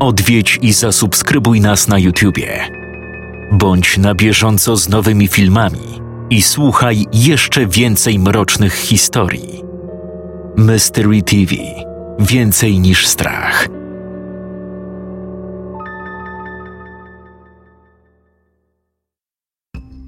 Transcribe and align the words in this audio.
Odwiedź 0.00 0.58
i 0.62 0.72
zasubskrybuj 0.72 1.60
nas 1.60 1.88
na 1.88 1.98
YouTubie. 1.98 2.68
Bądź 3.52 3.98
na 3.98 4.14
bieżąco 4.14 4.76
z 4.76 4.88
nowymi 4.88 5.28
filmami 5.28 6.00
i 6.30 6.42
słuchaj 6.42 7.06
jeszcze 7.12 7.66
więcej 7.66 8.18
mrocznych 8.18 8.74
historii. 8.74 9.62
Mystery 10.56 11.22
TV 11.22 11.54
Więcej 12.18 12.80
niż 12.80 13.06
strach. 13.06 13.68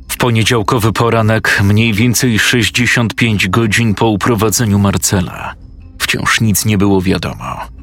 W 0.09 0.17
poniedziałkowy 0.19 0.93
poranek, 0.93 1.61
mniej 1.65 1.93
więcej 1.93 2.39
65 2.39 3.49
godzin 3.49 3.95
po 3.95 4.09
uprowadzeniu 4.09 4.79
Marcela, 4.79 5.55
wciąż 5.99 6.41
nic 6.41 6.65
nie 6.65 6.79
było 6.79 7.01
wiadomo. 7.01 7.80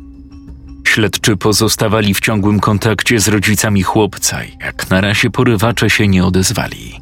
Śledczy 0.88 1.38
pozostawali 1.38 2.14
w 2.14 2.20
ciągłym 2.20 2.60
kontakcie 2.60 3.20
z 3.20 3.28
rodzicami 3.28 3.84
chłopca, 3.84 4.40
jak 4.62 4.90
na 4.90 5.02
razie 5.02 5.30
porywacze 5.30 5.90
się 5.90 6.08
nie 6.08 6.26
odezwali. 6.26 7.00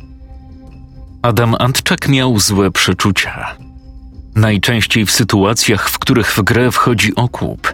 Adam 1.21 1.55
Antczak 1.59 2.07
miał 2.07 2.40
złe 2.40 2.71
przeczucia. 2.71 3.55
Najczęściej 4.35 5.05
w 5.05 5.12
sytuacjach, 5.12 5.90
w 5.90 5.99
których 5.99 6.31
w 6.31 6.41
grę 6.41 6.71
wchodzi 6.71 7.16
okup, 7.16 7.73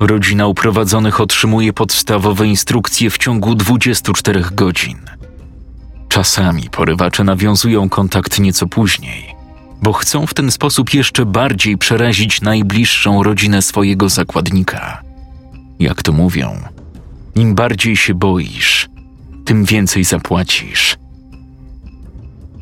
rodzina 0.00 0.46
uprowadzonych 0.46 1.20
otrzymuje 1.20 1.72
podstawowe 1.72 2.46
instrukcje 2.46 3.10
w 3.10 3.18
ciągu 3.18 3.54
24 3.54 4.44
godzin. 4.52 4.98
Czasami 6.08 6.70
porywacze 6.70 7.24
nawiązują 7.24 7.88
kontakt 7.88 8.38
nieco 8.38 8.66
później, 8.66 9.34
bo 9.82 9.92
chcą 9.92 10.26
w 10.26 10.34
ten 10.34 10.50
sposób 10.50 10.94
jeszcze 10.94 11.26
bardziej 11.26 11.78
przerazić 11.78 12.40
najbliższą 12.40 13.22
rodzinę 13.22 13.62
swojego 13.62 14.08
zakładnika. 14.08 15.13
Jak 15.78 16.02
to 16.02 16.12
mówią, 16.12 16.60
im 17.34 17.54
bardziej 17.54 17.96
się 17.96 18.14
boisz, 18.14 18.88
tym 19.44 19.64
więcej 19.64 20.04
zapłacisz. 20.04 20.96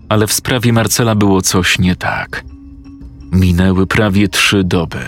Ale 0.08 0.27
w 0.27 0.32
sprawie 0.32 0.72
Marcela 0.72 1.14
było 1.14 1.42
coś 1.42 1.78
nie 1.78 1.96
tak. 1.96 2.44
Minęły 3.32 3.86
prawie 3.86 4.28
trzy 4.28 4.64
doby. 4.64 5.04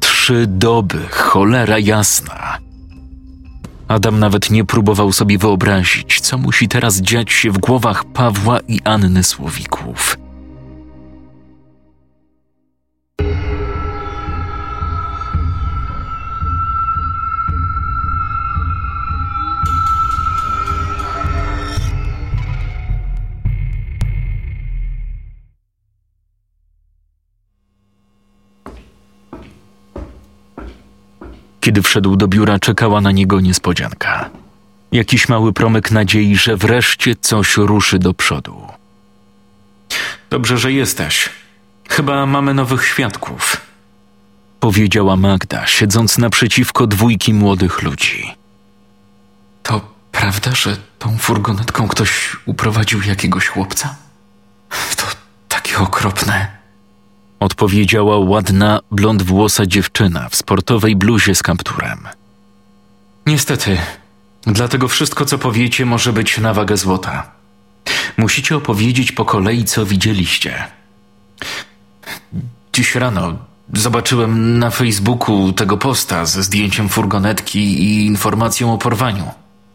Trzy 0.00 0.46
doby, 0.46 0.98
cholera 1.10 1.78
jasna. 1.78 2.58
Adam 3.88 4.18
nawet 4.18 4.50
nie 4.50 4.64
próbował 4.64 5.12
sobie 5.12 5.38
wyobrazić, 5.38 6.20
co 6.20 6.38
musi 6.38 6.68
teraz 6.68 7.00
dziać 7.00 7.32
się 7.32 7.50
w 7.50 7.58
głowach 7.58 8.04
Pawła 8.04 8.60
i 8.68 8.80
Anny 8.84 9.24
Słowików. 9.24 10.19
Kiedy 31.70 31.82
wszedł 31.82 32.16
do 32.16 32.28
biura, 32.28 32.58
czekała 32.58 33.00
na 33.00 33.10
niego 33.10 33.40
niespodzianka. 33.40 34.30
Jakiś 34.92 35.28
mały 35.28 35.52
promyk 35.52 35.90
nadziei, 35.90 36.36
że 36.36 36.56
wreszcie 36.56 37.16
coś 37.20 37.56
ruszy 37.56 37.98
do 37.98 38.14
przodu. 38.14 38.66
Dobrze, 40.30 40.58
że 40.58 40.72
jesteś. 40.72 41.28
Chyba 41.88 42.26
mamy 42.26 42.54
nowych 42.54 42.86
świadków, 42.86 43.56
powiedziała 44.60 45.16
Magda, 45.16 45.66
siedząc 45.66 46.18
naprzeciwko 46.18 46.86
dwójki 46.86 47.34
młodych 47.34 47.82
ludzi. 47.82 48.34
To 49.62 49.80
prawda, 50.12 50.54
że 50.54 50.76
tą 50.98 51.18
furgonetką 51.18 51.88
ktoś 51.88 52.36
uprowadził 52.46 53.02
jakiegoś 53.02 53.46
chłopca? 53.46 53.96
To 54.96 55.06
takie 55.48 55.78
okropne 55.78 56.59
odpowiedziała 57.40 58.18
ładna, 58.18 58.80
blond 58.90 59.22
włosa 59.22 59.66
dziewczyna 59.66 60.28
w 60.28 60.36
sportowej 60.36 60.96
bluzie 60.96 61.34
z 61.34 61.42
kapturem. 61.42 62.08
Niestety, 63.26 63.78
dlatego 64.42 64.88
wszystko, 64.88 65.24
co 65.24 65.38
powiecie, 65.38 65.86
może 65.86 66.12
być 66.12 66.38
na 66.38 66.54
wagę 66.54 66.76
złota. 66.76 67.30
Musicie 68.16 68.56
opowiedzieć 68.56 69.12
po 69.12 69.24
kolei, 69.24 69.64
co 69.64 69.86
widzieliście. 69.86 70.64
Dziś 72.72 72.94
rano 72.94 73.38
zobaczyłem 73.74 74.58
na 74.58 74.70
Facebooku 74.70 75.52
tego 75.52 75.76
posta 75.76 76.26
ze 76.26 76.42
zdjęciem 76.42 76.88
furgonetki 76.88 77.58
i 77.58 78.06
informacją 78.06 78.74
o 78.74 78.78
porwaniu. 78.78 79.24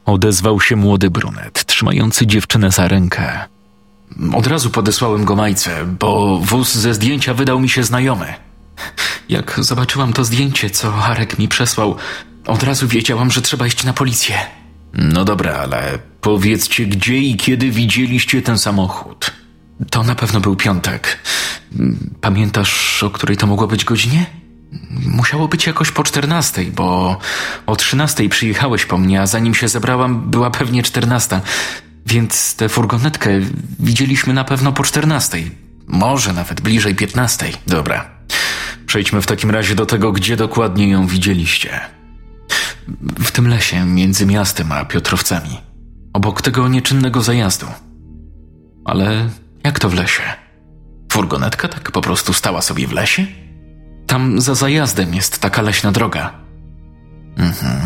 Odezwał 0.05 0.61
się 0.61 0.75
młody 0.75 1.09
brunet, 1.09 1.65
trzymający 1.65 2.27
dziewczynę 2.27 2.71
za 2.71 2.87
rękę. 2.87 3.45
Od 4.33 4.47
razu 4.47 4.69
podesłałem 4.69 5.25
go 5.25 5.35
majce, 5.35 5.85
bo 5.99 6.39
wóz 6.43 6.75
ze 6.75 6.93
zdjęcia 6.93 7.33
wydał 7.33 7.59
mi 7.59 7.69
się 7.69 7.83
znajomy. 7.83 8.33
Jak 9.29 9.59
zobaczyłam 9.59 10.13
to 10.13 10.25
zdjęcie, 10.25 10.69
co 10.69 10.91
Harek 10.91 11.39
mi 11.39 11.47
przesłał, 11.47 11.95
od 12.47 12.63
razu 12.63 12.88
wiedziałam, 12.88 13.31
że 13.31 13.41
trzeba 13.41 13.67
iść 13.67 13.83
na 13.83 13.93
policję. 13.93 14.35
No 14.93 15.25
dobra, 15.25 15.53
ale 15.53 15.99
powiedzcie, 16.21 16.85
gdzie 16.85 17.17
i 17.17 17.38
kiedy 17.38 17.71
widzieliście 17.71 18.41
ten 18.41 18.57
samochód? 18.57 19.31
To 19.91 20.03
na 20.03 20.16
pewno 20.16 20.39
był 20.39 20.55
piątek. 20.55 21.19
Pamiętasz, 22.22 23.03
o 23.03 23.09
której 23.09 23.37
to 23.37 23.47
mogło 23.47 23.67
być 23.67 23.85
godzinie? 23.85 24.25
Musiało 25.05 25.47
być 25.47 25.67
jakoś 25.67 25.91
po 25.91 26.03
czternastej, 26.03 26.72
bo 26.72 27.17
o 27.66 27.75
trzynastej 27.75 28.29
przyjechałeś 28.29 28.85
po 28.85 28.97
mnie, 28.97 29.22
a 29.22 29.27
zanim 29.27 29.55
się 29.55 29.67
zebrałam, 29.67 30.31
była 30.31 30.51
pewnie 30.51 30.83
czternasta. 30.83 31.41
Więc 32.05 32.55
tę 32.55 32.69
furgonetkę 32.69 33.29
widzieliśmy 33.79 34.33
na 34.33 34.43
pewno 34.43 34.73
po 34.73 34.83
czternastej. 34.83 35.51
Może 35.88 36.33
nawet 36.33 36.61
bliżej 36.61 36.95
piętnastej. 36.95 37.53
Dobra. 37.67 38.09
Przejdźmy 38.85 39.21
w 39.21 39.25
takim 39.25 39.51
razie 39.51 39.75
do 39.75 39.85
tego, 39.85 40.11
gdzie 40.11 40.38
dokładnie 40.38 40.89
ją 40.89 41.07
widzieliście. 41.07 41.79
W 43.19 43.31
tym 43.31 43.47
lesie 43.47 43.85
między 43.85 44.25
miastem 44.25 44.71
a 44.71 44.85
Piotrowcami. 44.85 45.57
Obok 46.13 46.41
tego 46.41 46.67
nieczynnego 46.67 47.21
zajazdu. 47.21 47.66
Ale 48.85 49.29
jak 49.63 49.79
to 49.79 49.89
w 49.89 49.93
lesie? 49.93 50.23
Furgonetka 51.11 51.67
tak 51.67 51.91
po 51.91 52.01
prostu 52.01 52.33
stała 52.33 52.61
sobie 52.61 52.87
w 52.87 52.91
lesie? 52.91 53.25
Tam 54.07 54.41
za 54.41 54.55
zajazdem 54.55 55.13
jest 55.16 55.39
taka 55.39 55.61
leśna 55.61 55.91
droga. 55.91 56.33
Mhm. 57.37 57.81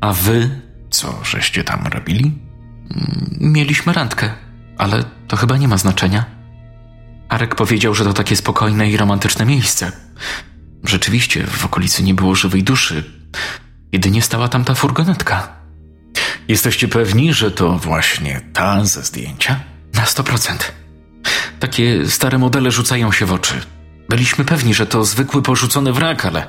A 0.00 0.12
wy 0.12 0.60
co 0.90 1.24
żeście 1.24 1.64
tam 1.64 1.86
robili? 1.86 2.49
Mieliśmy 3.40 3.92
randkę, 3.92 4.32
ale 4.78 5.04
to 5.28 5.36
chyba 5.36 5.56
nie 5.56 5.68
ma 5.68 5.76
znaczenia. 5.76 6.24
Arek 7.28 7.54
powiedział, 7.54 7.94
że 7.94 8.04
to 8.04 8.12
takie 8.12 8.36
spokojne 8.36 8.90
i 8.90 8.96
romantyczne 8.96 9.46
miejsce. 9.46 9.92
Rzeczywiście, 10.84 11.46
w 11.46 11.64
okolicy 11.64 12.02
nie 12.02 12.14
było 12.14 12.34
żywej 12.34 12.62
duszy. 12.62 13.04
Jedynie 13.92 14.22
stała 14.22 14.48
tam 14.48 14.64
ta 14.64 14.74
furgonetka. 14.74 15.60
Jesteście 16.48 16.88
pewni, 16.88 17.34
że 17.34 17.50
to 17.50 17.78
właśnie 17.78 18.40
ta 18.52 18.84
ze 18.84 19.02
zdjęcia? 19.02 19.60
Na 19.94 20.06
sto 20.06 20.24
procent. 20.24 20.72
Takie 21.60 22.08
stare 22.08 22.38
modele 22.38 22.70
rzucają 22.70 23.12
się 23.12 23.26
w 23.26 23.32
oczy. 23.32 23.54
Byliśmy 24.08 24.44
pewni, 24.44 24.74
że 24.74 24.86
to 24.86 25.04
zwykły 25.04 25.42
porzucony 25.42 25.92
wrak, 25.92 26.26
ale 26.26 26.48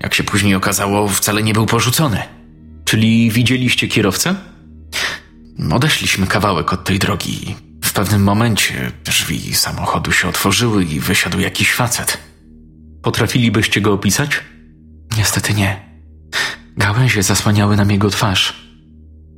jak 0.00 0.14
się 0.14 0.24
później 0.24 0.54
okazało, 0.54 1.08
wcale 1.08 1.42
nie 1.42 1.52
był 1.52 1.66
porzucony. 1.66 2.22
Czyli 2.84 3.30
widzieliście 3.30 3.88
kierowcę? 3.88 4.34
Odeszliśmy 5.70 6.26
kawałek 6.26 6.72
od 6.72 6.84
tej 6.84 6.98
drogi. 6.98 7.56
W 7.84 7.92
pewnym 7.92 8.22
momencie 8.22 8.92
drzwi 9.04 9.54
samochodu 9.54 10.12
się 10.12 10.28
otworzyły 10.28 10.84
i 10.84 11.00
wysiadł 11.00 11.40
jakiś 11.40 11.74
facet. 11.74 12.18
Potrafilibyście 13.02 13.80
go 13.80 13.92
opisać? 13.92 14.40
Niestety 15.16 15.54
nie. 15.54 15.92
Gałęzie 16.76 17.22
zasłaniały 17.22 17.76
nam 17.76 17.90
jego 17.90 18.10
twarz. 18.10 18.66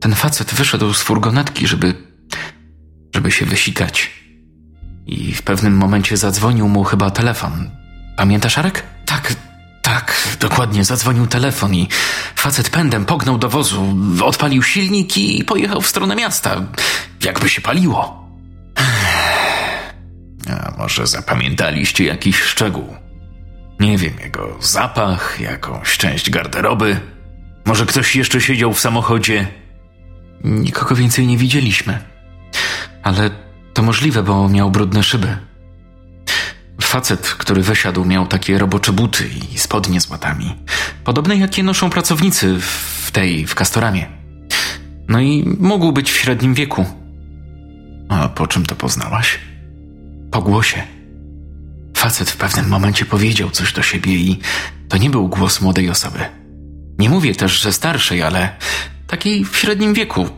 Ten 0.00 0.14
facet 0.14 0.54
wyszedł 0.54 0.94
z 0.94 1.02
furgonetki, 1.02 1.66
żeby. 1.66 1.94
żeby 3.14 3.30
się 3.30 3.46
wysikać. 3.46 4.10
I 5.06 5.32
w 5.32 5.42
pewnym 5.42 5.76
momencie 5.76 6.16
zadzwonił 6.16 6.68
mu 6.68 6.84
chyba 6.84 7.10
telefon. 7.10 7.70
Pamiętasz, 8.16 8.58
Arek? 8.58 8.82
Tak, 9.06 9.28
tak, 9.28 9.36
dokładnie. 10.36 10.84
Zadzwonił 10.84 11.26
telefon 11.26 11.74
i 11.74 11.88
facet 12.36 12.70
pędem 12.70 13.04
pognął 13.04 13.38
do 13.38 13.48
wozu, 13.48 13.96
odpalił 14.24 14.62
silnik 14.62 15.16
i 15.16 15.44
pojechał 15.44 15.80
w 15.80 15.86
stronę 15.86 16.16
miasta. 16.16 16.62
Jakby 17.24 17.48
się 17.48 17.60
paliło. 17.60 18.24
A 20.50 20.72
może 20.78 21.06
zapamiętaliście 21.06 22.04
jakiś 22.04 22.40
szczegół? 22.40 22.96
Nie 23.80 23.98
wiem, 23.98 24.12
jego 24.20 24.58
zapach, 24.60 25.40
jakąś 25.40 25.98
część 25.98 26.30
garderoby. 26.30 27.00
Może 27.64 27.86
ktoś 27.86 28.16
jeszcze 28.16 28.40
siedział 28.40 28.74
w 28.74 28.80
samochodzie? 28.80 29.46
Nikogo 30.44 30.94
więcej 30.94 31.26
nie 31.26 31.38
widzieliśmy. 31.38 31.98
Ale 33.02 33.30
to 33.74 33.82
możliwe, 33.82 34.22
bo 34.22 34.48
miał 34.48 34.70
brudne 34.70 35.02
szyby. 35.02 35.36
Facet, 36.94 37.28
który 37.28 37.62
wysiadł, 37.62 38.04
miał 38.04 38.26
takie 38.26 38.58
robocze 38.58 38.92
buty 38.92 39.30
i 39.54 39.58
spodnie 39.58 40.00
z 40.00 40.10
łatami. 40.10 40.54
Podobne 41.04 41.36
jakie 41.36 41.62
noszą 41.62 41.90
pracownicy 41.90 42.58
w 42.60 43.10
tej, 43.12 43.46
w 43.46 43.54
Kastoramie. 43.54 44.06
No 45.08 45.20
i 45.20 45.56
mógł 45.60 45.92
być 45.92 46.10
w 46.10 46.16
średnim 46.16 46.54
wieku. 46.54 46.86
A 48.08 48.28
po 48.28 48.46
czym 48.46 48.66
to 48.66 48.74
poznałaś? 48.74 49.38
Po 50.30 50.42
głosie. 50.42 50.82
Facet 51.96 52.30
w 52.30 52.36
pewnym 52.36 52.68
momencie 52.68 53.04
powiedział 53.04 53.50
coś 53.50 53.72
do 53.72 53.82
siebie 53.82 54.12
i 54.12 54.38
to 54.88 54.96
nie 54.96 55.10
był 55.10 55.28
głos 55.28 55.60
młodej 55.60 55.90
osoby. 55.90 56.18
Nie 56.98 57.10
mówię 57.10 57.34
też, 57.34 57.60
że 57.60 57.72
starszej, 57.72 58.22
ale 58.22 58.56
takiej 59.06 59.44
w 59.44 59.56
średnim 59.56 59.94
wieku. 59.94 60.28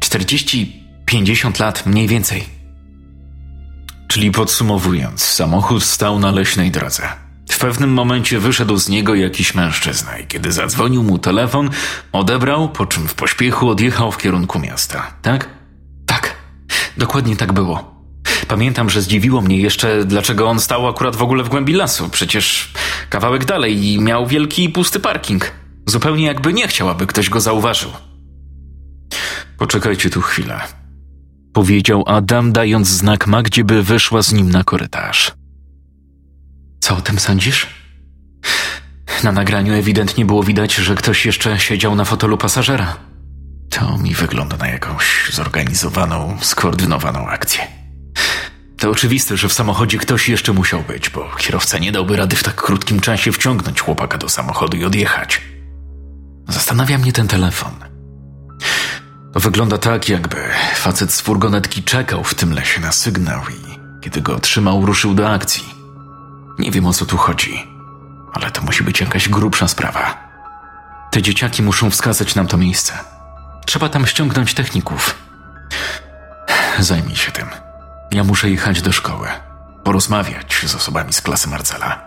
40-50 0.00 1.60
lat 1.60 1.86
mniej 1.86 2.08
więcej. 2.08 2.57
Czyli 4.08 4.30
podsumowując, 4.30 5.22
samochód 5.22 5.84
stał 5.84 6.18
na 6.18 6.30
leśnej 6.30 6.70
drodze. 6.70 7.08
W 7.50 7.58
pewnym 7.58 7.92
momencie 7.92 8.38
wyszedł 8.38 8.76
z 8.76 8.88
niego 8.88 9.14
jakiś 9.14 9.54
mężczyzna 9.54 10.18
i 10.18 10.26
kiedy 10.26 10.52
zadzwonił 10.52 11.02
mu 11.02 11.18
telefon, 11.18 11.70
odebrał, 12.12 12.68
po 12.68 12.86
czym 12.86 13.08
w 13.08 13.14
pośpiechu 13.14 13.68
odjechał 13.68 14.12
w 14.12 14.18
kierunku 14.18 14.58
miasta. 14.58 15.14
Tak? 15.22 15.48
Tak. 16.06 16.34
Dokładnie 16.96 17.36
tak 17.36 17.52
było. 17.52 17.94
Pamiętam, 18.48 18.90
że 18.90 19.02
zdziwiło 19.02 19.40
mnie 19.40 19.58
jeszcze, 19.58 20.04
dlaczego 20.04 20.48
on 20.48 20.60
stał 20.60 20.88
akurat 20.88 21.16
w 21.16 21.22
ogóle 21.22 21.44
w 21.44 21.48
głębi 21.48 21.72
lasu. 21.72 22.08
Przecież 22.08 22.72
kawałek 23.10 23.44
dalej 23.44 23.84
i 23.84 24.00
miał 24.00 24.26
wielki 24.26 24.64
i 24.64 24.68
pusty 24.68 25.00
parking. 25.00 25.52
Zupełnie 25.86 26.24
jakby 26.24 26.52
nie 26.52 26.68
chciał, 26.68 26.88
aby 26.88 27.06
ktoś 27.06 27.30
go 27.30 27.40
zauważył. 27.40 27.90
Poczekajcie 29.58 30.10
tu 30.10 30.20
chwilę. 30.20 30.60
Powiedział 31.58 32.04
Adam, 32.06 32.52
dając 32.52 32.88
znak 32.88 33.26
Magdzie, 33.26 33.64
by 33.64 33.82
wyszła 33.82 34.22
z 34.22 34.32
nim 34.32 34.50
na 34.50 34.64
korytarz. 34.64 35.32
Co 36.80 36.96
o 36.96 37.00
tym 37.00 37.18
sądzisz? 37.18 37.66
Na 39.22 39.32
nagraniu 39.32 39.74
ewidentnie 39.74 40.24
było 40.24 40.42
widać, 40.42 40.74
że 40.74 40.94
ktoś 40.94 41.26
jeszcze 41.26 41.58
siedział 41.58 41.94
na 41.94 42.04
fotelu 42.04 42.38
pasażera. 42.38 42.96
To 43.70 43.98
mi 43.98 44.14
wygląda 44.14 44.56
na 44.56 44.68
jakąś 44.68 45.30
zorganizowaną, 45.32 46.36
skoordynowaną 46.40 47.28
akcję. 47.28 47.66
To 48.76 48.90
oczywiste, 48.90 49.36
że 49.36 49.48
w 49.48 49.52
samochodzie 49.52 49.98
ktoś 49.98 50.28
jeszcze 50.28 50.52
musiał 50.52 50.82
być, 50.82 51.10
bo 51.10 51.30
kierowca 51.38 51.78
nie 51.78 51.92
dałby 51.92 52.16
rady 52.16 52.36
w 52.36 52.42
tak 52.42 52.54
krótkim 52.54 53.00
czasie 53.00 53.32
wciągnąć 53.32 53.80
chłopaka 53.80 54.18
do 54.18 54.28
samochodu 54.28 54.76
i 54.76 54.84
odjechać. 54.84 55.40
Zastanawia 56.48 56.98
mnie 56.98 57.12
ten 57.12 57.28
telefon. 57.28 57.87
Wygląda 59.38 59.78
tak, 59.78 60.08
jakby 60.08 60.36
facet 60.74 61.12
z 61.12 61.20
furgonetki 61.20 61.82
czekał 61.82 62.24
w 62.24 62.34
tym 62.34 62.52
lesie 62.52 62.80
na 62.80 62.92
sygnał 62.92 63.42
i 63.42 63.78
kiedy 64.00 64.20
go 64.20 64.36
otrzymał, 64.36 64.86
ruszył 64.86 65.14
do 65.14 65.30
akcji. 65.30 65.74
Nie 66.58 66.70
wiem 66.70 66.86
o 66.86 66.92
co 66.92 67.06
tu 67.06 67.16
chodzi, 67.16 67.66
ale 68.32 68.50
to 68.50 68.62
musi 68.62 68.84
być 68.84 69.00
jakaś 69.00 69.28
grubsza 69.28 69.68
sprawa. 69.68 70.28
Te 71.10 71.22
dzieciaki 71.22 71.62
muszą 71.62 71.90
wskazać 71.90 72.34
nam 72.34 72.46
to 72.46 72.56
miejsce. 72.56 72.92
Trzeba 73.66 73.88
tam 73.88 74.06
ściągnąć 74.06 74.54
techników. 74.54 75.14
Zajmij 76.78 77.16
się 77.16 77.32
tym. 77.32 77.46
Ja 78.10 78.24
muszę 78.24 78.50
jechać 78.50 78.82
do 78.82 78.92
szkoły, 78.92 79.28
porozmawiać 79.84 80.64
z 80.66 80.74
osobami 80.74 81.12
z 81.12 81.20
klasy 81.20 81.48
Marcela, 81.48 82.00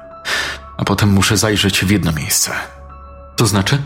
a 0.77 0.85
potem 0.85 1.09
muszę 1.09 1.37
zajrzeć 1.37 1.85
w 1.85 1.89
jedno 1.89 2.11
miejsce. 2.11 2.51
To 3.35 3.47
znaczy? 3.47 3.81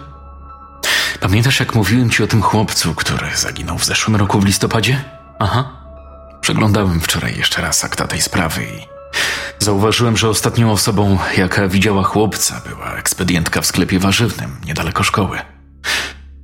Pamiętasz, 1.25 1.60
jak 1.60 1.75
mówiłem 1.75 2.10
ci 2.10 2.24
o 2.24 2.27
tym 2.27 2.42
chłopcu, 2.42 2.95
który 2.95 3.36
zaginął 3.36 3.77
w 3.77 3.86
zeszłym 3.86 4.16
roku 4.16 4.39
w 4.39 4.45
listopadzie? 4.45 5.04
Aha. 5.39 5.72
Przeglądałem 6.42 7.00
wczoraj 7.00 7.38
jeszcze 7.38 7.62
raz 7.62 7.83
akta 7.83 8.07
tej 8.07 8.22
sprawy 8.22 8.63
i 8.63 8.88
zauważyłem, 9.63 10.18
że 10.18 10.30
ostatnią 10.30 10.72
osobą, 10.72 11.18
jaka 11.38 11.68
widziała 11.68 12.04
chłopca, 12.04 12.62
była 12.68 12.95
ekspedientka 12.95 13.62
w 13.62 13.66
sklepie 13.66 14.00
warzywnym 14.00 14.57
niedaleko 14.66 15.04
szkoły. 15.04 15.39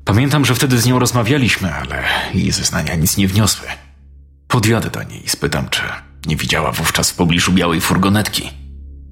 Pamiętam, 0.05 0.45
że 0.45 0.55
wtedy 0.55 0.77
z 0.77 0.85
nią 0.85 0.99
rozmawialiśmy, 0.99 1.73
ale 1.73 2.03
jej 2.33 2.51
zeznania 2.51 2.95
nic 2.95 3.17
nie 3.17 3.27
wniosły. 3.27 3.67
Podjadę 4.47 4.89
do 4.89 5.03
niej 5.03 5.25
i 5.25 5.29
spytam, 5.29 5.69
czy 5.69 5.81
nie 6.25 6.35
widziała 6.35 6.71
wówczas 6.71 7.11
w 7.11 7.15
pobliżu 7.15 7.51
białej 7.51 7.81
furgonetki. 7.81 8.49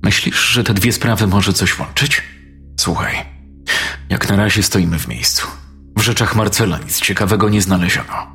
Myślisz, 0.04 0.39
że 0.39 0.63
te 0.63 0.74
dwie 0.74 0.94
sprawy 0.94 1.27
może 1.27 1.54
coś 1.54 1.80
łączyć? 1.80 2.24
Słuchaj, 2.80 3.25
jak 4.10 4.30
na 4.30 4.36
razie 4.36 4.63
stoimy 4.63 5.00
w 5.00 5.07
miejscu. 5.07 5.59
W 6.00 6.01
rzeczach 6.01 6.36
Marcela 6.36 6.78
nic 6.78 7.01
ciekawego 7.01 7.50
nie 7.50 7.62
znaleziono. 7.62 8.28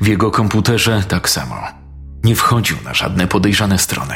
W 0.00 0.06
jego 0.06 0.30
komputerze 0.30 1.02
tak 1.08 1.28
samo. 1.28 1.56
Nie 2.24 2.36
wchodził 2.36 2.76
na 2.84 2.94
żadne 2.94 3.26
podejrzane 3.26 3.78
strony. 3.78 4.14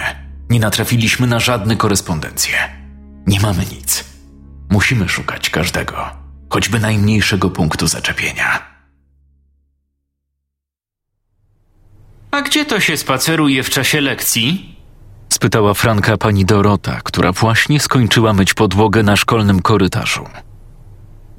Nie 0.50 0.60
natrafiliśmy 0.60 1.26
na 1.26 1.40
żadne 1.40 1.76
korespondencje. 1.76 2.54
Nie 3.26 3.40
mamy 3.40 3.66
nic. 3.72 4.04
Musimy 4.70 5.08
szukać 5.08 5.50
każdego, 5.50 6.10
choćby 6.50 6.80
najmniejszego 6.80 7.50
punktu 7.50 7.86
zaczepienia. 7.86 8.62
A 12.30 12.42
gdzie 12.42 12.64
to 12.64 12.80
się 12.80 12.96
spaceruje 12.96 13.62
w 13.62 13.70
czasie 13.70 14.00
lekcji? 14.00 14.76
spytała 15.32 15.74
Franka 15.74 16.16
pani 16.16 16.44
Dorota, 16.44 17.00
która 17.04 17.32
właśnie 17.32 17.80
skończyła 17.80 18.32
myć 18.32 18.54
podłogę 18.54 19.02
na 19.02 19.16
szkolnym 19.16 19.62
korytarzu. 19.62 20.24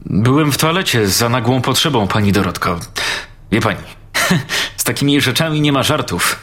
Byłem 0.06 0.52
w 0.52 0.58
toalecie 0.58 1.08
za 1.08 1.30
nagłą 1.30 1.62
potrzebą, 1.62 2.08
pani 2.08 2.32
Dorotko. 2.32 2.80
Wie 3.52 3.62
pani, 3.62 3.84
z 4.78 4.84
takimi 4.84 5.22
rzeczami 5.22 5.62
nie 5.62 5.72
ma 5.72 5.84
żartów. 5.84 6.40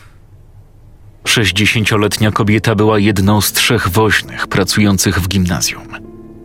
Sześćdziesięcioletnia 1.26 2.30
kobieta 2.30 2.74
była 2.74 2.98
jedną 2.98 3.40
z 3.40 3.52
trzech 3.52 3.88
woźnych 3.88 4.46
pracujących 4.46 5.20
w 5.20 5.28
gimnazjum. 5.28 5.88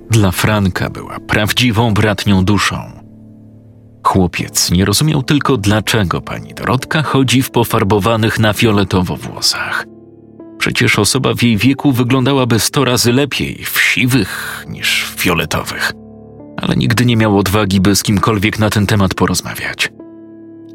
Dla 0.10 0.32
Franka 0.32 0.90
była 0.90 1.20
prawdziwą 1.20 1.94
bratnią 1.94 2.46
duszą. 2.46 2.92
Chłopiec 4.04 4.72
nie 4.72 4.86
rozumiał 4.86 5.24
tylko, 5.24 5.58
dlaczego 5.58 6.22
pani 6.22 6.54
Dorotka 6.54 7.04
chodzi 7.04 7.42
w 7.42 7.52
pofarbowanych 7.52 8.40
na 8.40 8.54
fioletowo 8.54 9.16
włosach. 9.16 9.86
Przecież 10.58 11.00
osoba 11.00 11.34
w 11.34 11.44
jej 11.44 11.58
wieku 11.58 11.92
wyglądałaby 11.92 12.60
sto 12.60 12.86
razy 12.86 13.14
lepiej 13.14 13.66
w 13.66 13.82
siwych 13.82 14.66
niż 14.70 15.06
w 15.06 15.20
fioletowych. 15.20 16.03
Ale 16.64 16.76
nigdy 16.76 17.06
nie 17.06 17.18
miał 17.18 17.38
odwagi, 17.38 17.82
by 17.82 17.96
z 17.96 18.04
kimkolwiek 18.04 18.60
na 18.60 18.70
ten 18.70 18.88
temat 18.88 19.14
porozmawiać. 19.14 19.92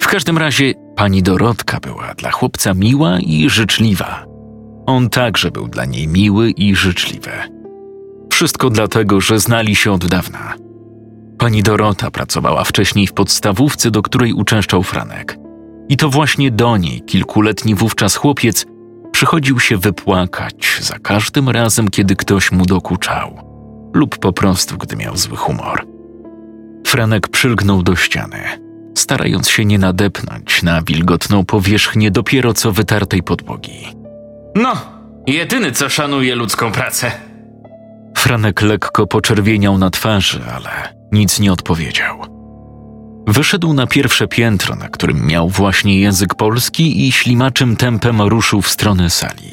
W 0.00 0.06
każdym 0.06 0.38
razie 0.38 0.74
pani 0.96 1.22
Dorotka 1.22 1.80
była 1.80 2.14
dla 2.14 2.30
chłopca 2.30 2.74
miła 2.74 3.18
i 3.20 3.50
życzliwa. 3.50 4.24
On 4.86 5.10
także 5.10 5.50
był 5.50 5.68
dla 5.68 5.84
niej 5.84 6.08
miły 6.08 6.50
i 6.50 6.74
życzliwy. 6.74 7.30
Wszystko 8.32 8.70
dlatego, 8.70 9.20
że 9.20 9.38
znali 9.38 9.76
się 9.76 9.92
od 9.92 10.06
dawna– 10.06 10.54
Pani 11.38 11.62
Dorota 11.62 12.10
pracowała 12.10 12.64
wcześniej 12.64 13.06
w 13.06 13.12
podstawówce, 13.12 13.90
do 13.90 14.02
której 14.02 14.32
uczęszczał 14.32 14.82
Franek. 14.82 15.38
I 15.88 15.96
to 15.96 16.08
właśnie 16.08 16.50
do 16.50 16.76
niej 16.76 17.02
kilkuletni 17.02 17.74
wówczas 17.74 18.16
chłopiec 18.16 18.66
przychodził 19.12 19.60
się 19.60 19.76
wypłakać 19.76 20.78
za 20.80 20.98
każdym 20.98 21.48
razem, 21.48 21.88
kiedy 21.88 22.16
ktoś 22.16 22.52
mu 22.52 22.66
dokuczał, 22.66 23.47
lub 23.98 24.18
po 24.18 24.32
prostu 24.32 24.78
gdy 24.78 24.96
miał 24.96 25.16
zły 25.16 25.36
humor. 25.36 25.86
Franek 26.86 27.28
przylgnął 27.28 27.82
do 27.82 27.96
ściany, 27.96 28.42
starając 28.94 29.48
się 29.48 29.64
nie 29.64 29.78
nadepnąć 29.78 30.62
na 30.62 30.82
wilgotną 30.82 31.44
powierzchnię 31.44 32.10
dopiero 32.10 32.54
co 32.54 32.72
wytartej 32.72 33.22
podłogi. 33.22 33.86
No, 34.54 34.72
jedyny 35.26 35.72
co 35.72 35.88
szanuje 35.88 36.34
ludzką 36.34 36.72
pracę. 36.72 37.12
Franek 38.16 38.62
lekko 38.62 39.06
poczerwieniał 39.06 39.78
na 39.78 39.90
twarzy, 39.90 40.40
ale 40.54 40.94
nic 41.12 41.40
nie 41.40 41.52
odpowiedział. 41.52 42.24
Wyszedł 43.26 43.72
na 43.72 43.86
pierwsze 43.86 44.28
piętro, 44.28 44.76
na 44.76 44.88
którym 44.88 45.26
miał 45.26 45.48
właśnie 45.48 46.00
język 46.00 46.34
polski 46.34 47.08
i 47.08 47.12
ślimaczym 47.12 47.76
tempem 47.76 48.22
ruszył 48.22 48.62
w 48.62 48.68
stronę 48.68 49.10
sali. 49.10 49.52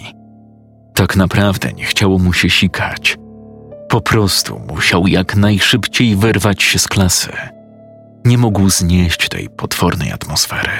Tak 0.94 1.16
naprawdę 1.16 1.74
nie 1.74 1.86
chciało 1.86 2.20
mu 2.20 2.34
się 2.34 2.50
sikać. 2.50 3.18
Po 3.96 4.02
prostu 4.02 4.62
musiał 4.68 5.08
jak 5.08 5.36
najszybciej 5.36 6.16
wyrwać 6.16 6.64
się 6.64 6.80
z 6.80 6.88
klasy. 6.88 7.32
Nie 8.26 8.38
mógł 8.38 8.70
znieść 8.70 9.30
tej 9.30 9.50
potwornej 9.50 10.12
atmosfery. 10.12 10.72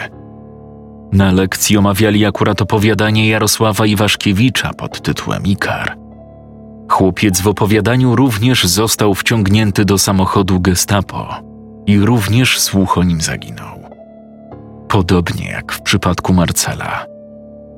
Na 1.12 1.32
lekcji 1.32 1.78
omawiali 1.78 2.26
akurat 2.26 2.62
opowiadanie 2.62 3.30
Jarosława 3.30 3.86
Iwaszkiewicza 3.86 4.74
pod 4.74 5.02
tytułem 5.02 5.44
Ikar– 5.46 5.96
Chłopiec 6.90 7.42
w 7.42 7.48
opowiadaniu 7.48 8.16
również 8.16 8.64
został 8.64 9.16
wciągnięty 9.16 9.86
do 9.86 9.98
samochodu 9.98 10.60
Gestapo 10.60 11.36
i 11.86 12.00
również 12.00 12.60
słuch 12.60 12.98
o 12.98 13.04
nim 13.04 13.22
zaginął. 13.22 13.80
Podobnie 14.88 15.50
jak 15.50 15.74
w 15.74 15.82
przypadku 15.82 16.34
Marcela. 16.34 17.06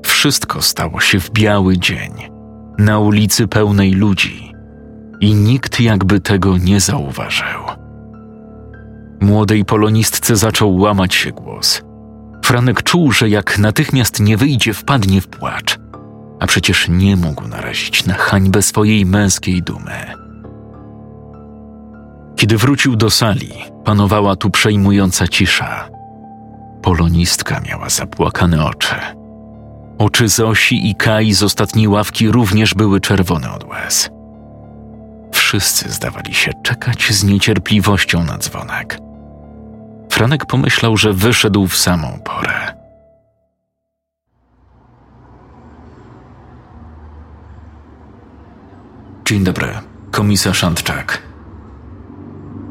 Wszystko 0.06 0.62
stało 0.62 1.00
się 1.00 1.20
w 1.20 1.32
biały 1.32 1.78
dzień, 1.78 2.12
na 2.78 3.00
ulicy 3.00 3.48
pełnej 3.48 3.92
ludzi 3.92 4.47
i 5.22 5.36
nikt 5.36 5.80
jakby 5.80 6.20
tego 6.20 6.58
nie 6.58 6.80
zauważył. 6.80 7.62
Młodej 9.22 9.66
polonistce 9.66 10.36
zaczął 10.36 10.78
łamać 10.78 11.16
się 11.16 11.32
głos. 11.32 11.82
Franek 12.46 12.84
czuł, 12.84 13.12
że 13.12 13.30
jak 13.30 13.58
natychmiast 13.58 14.20
nie 14.20 14.38
wyjdzie, 14.38 14.74
wpadnie 14.74 15.22
w 15.22 15.28
płacz– 15.28 15.78
a 16.40 16.48
przecież 16.48 16.88
nie 16.90 17.16
mógł 17.16 17.48
narazić 17.48 18.06
na 18.06 18.14
hańbę 18.14 18.62
swojej 18.62 19.06
męskiej 19.06 19.64
dumy. 19.64 20.14
Kiedy 22.36 22.58
wrócił 22.58 22.96
do 22.96 23.10
sali, 23.10 23.52
panowała 23.86 24.36
tu 24.36 24.50
przejmująca 24.50 25.28
cisza. 25.28 25.90
Polonistka 26.82 27.60
miała 27.60 27.90
zapłakane 27.90 28.66
oczy. 28.66 28.96
Oczy 29.98 30.28
Zosi 30.28 30.90
i 30.90 30.96
Kai 30.96 31.34
z 31.34 31.44
ostatniej 31.44 31.88
ławki 31.88 32.32
również 32.32 32.74
były 32.74 33.02
czerwone 33.02 33.52
od 33.52 33.64
łez. 33.64 34.10
Wszyscy 35.48 35.92
zdawali 35.92 36.34
się 36.34 36.52
czekać 36.64 37.12
z 37.12 37.24
niecierpliwością 37.24 38.24
na 38.24 38.38
dzwonek. 38.38 38.98
Franek 40.10 40.46
pomyślał, 40.46 40.98
że 40.98 41.14
wyszedł 41.14 41.68
w 41.68 41.78
samą 41.78 42.20
porę. 42.24 42.74
Dzień 49.26 49.44
dobry, 49.44 49.68
komisarz 50.12 50.64
Antczak. 50.64 51.22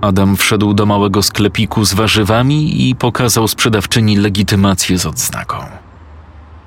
Adam 0.01 0.37
wszedł 0.37 0.75
do 0.75 0.87
małego 0.87 1.23
sklepiku 1.23 1.85
z 1.85 1.95
warzywami 1.95 2.89
i 2.89 2.95
pokazał 2.95 3.49
sprzedawczyni 3.49 4.17
legitymację 4.17 4.99
z 4.99 5.07
odznaką. 5.07 5.86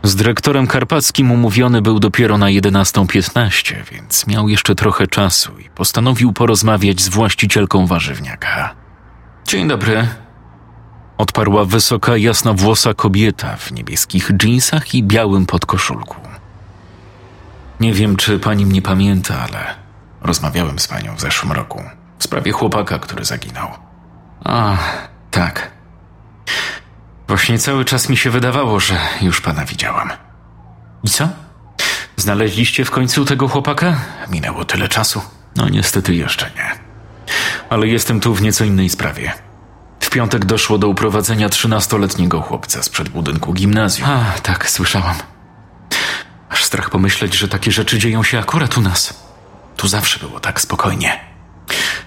Z 0.03 0.15
dyrektorem 0.15 0.67
Karpackim 0.67 1.31
umówiony 1.31 1.81
był 1.81 1.99
dopiero 1.99 2.37
na 2.37 2.45
11.15, 2.45 3.75
więc 3.91 4.27
miał 4.27 4.49
jeszcze 4.49 4.75
trochę 4.75 5.07
czasu 5.07 5.59
i 5.59 5.69
postanowił 5.69 6.33
porozmawiać 6.33 7.01
z 7.01 7.09
właścicielką 7.09 7.87
warzywniaka. 7.87 8.75
Dzień 9.47 9.67
dobry. 9.67 10.07
Odparła 11.17 11.65
wysoka, 11.65 12.17
jasnowłosa 12.17 12.93
kobieta 12.93 13.55
w 13.55 13.71
niebieskich 13.71 14.31
dżinsach 14.37 14.93
i 14.93 15.03
białym 15.03 15.45
podkoszulku. 15.45 16.15
Nie 17.79 17.93
wiem, 17.93 18.15
czy 18.15 18.39
pani 18.39 18.65
mnie 18.65 18.81
pamięta, 18.81 19.39
ale 19.39 19.75
rozmawiałem 20.21 20.79
z 20.79 20.87
panią 20.87 21.15
w 21.15 21.21
zeszłym 21.21 21.51
roku 21.51 21.83
w 22.19 22.23
sprawie 22.23 22.51
chłopaka, 22.51 22.99
który 22.99 23.25
zaginął. 23.25 23.67
A, 24.43 24.77
tak. 25.31 25.71
Właśnie 27.29 27.59
cały 27.59 27.85
czas 27.85 28.09
mi 28.09 28.17
się 28.17 28.29
wydawało, 28.29 28.79
że 28.79 28.99
już 29.21 29.41
pana 29.41 29.65
widziałam. 29.65 30.09
I 31.03 31.09
co? 31.09 31.29
Znaleźliście 32.15 32.85
w 32.85 32.91
końcu 32.91 33.25
tego 33.25 33.47
chłopaka? 33.47 33.99
Minęło 34.29 34.65
tyle 34.65 34.87
czasu. 34.87 35.21
No 35.55 35.69
niestety 35.69 36.15
jeszcze 36.15 36.51
nie. 36.55 36.79
Ale 37.69 37.87
jestem 37.87 38.19
tu 38.19 38.33
w 38.35 38.41
nieco 38.41 38.65
innej 38.65 38.89
sprawie. 38.89 39.33
W 39.99 40.09
piątek 40.09 40.45
doszło 40.45 40.77
do 40.77 40.87
uprowadzenia 40.87 41.49
trzynastoletniego 41.49 42.41
chłopca 42.41 42.83
sprzed 42.83 43.09
budynku 43.09 43.53
gimnazjum. 43.53 44.09
A, 44.09 44.39
tak, 44.43 44.69
słyszałam. 44.69 45.15
Aż 46.49 46.63
strach 46.63 46.89
pomyśleć, 46.89 47.33
że 47.33 47.47
takie 47.47 47.71
rzeczy 47.71 47.99
dzieją 47.99 48.23
się 48.23 48.39
akurat 48.39 48.77
u 48.77 48.81
nas. 48.81 49.23
Tu 49.77 49.87
zawsze 49.87 50.19
było 50.19 50.39
tak 50.39 50.61
spokojnie. 50.61 51.19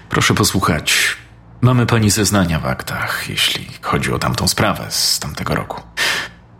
Proszę 0.09 0.33
posłuchać. 0.33 1.17
Mamy 1.63 1.85
pani 1.85 2.09
zeznania 2.09 2.59
w 2.59 2.65
aktach, 2.65 3.29
jeśli 3.29 3.67
chodzi 3.81 4.13
o 4.13 4.19
tamtą 4.19 4.47
sprawę 4.47 4.85
z 4.89 5.19
tamtego 5.19 5.55
roku. 5.55 5.81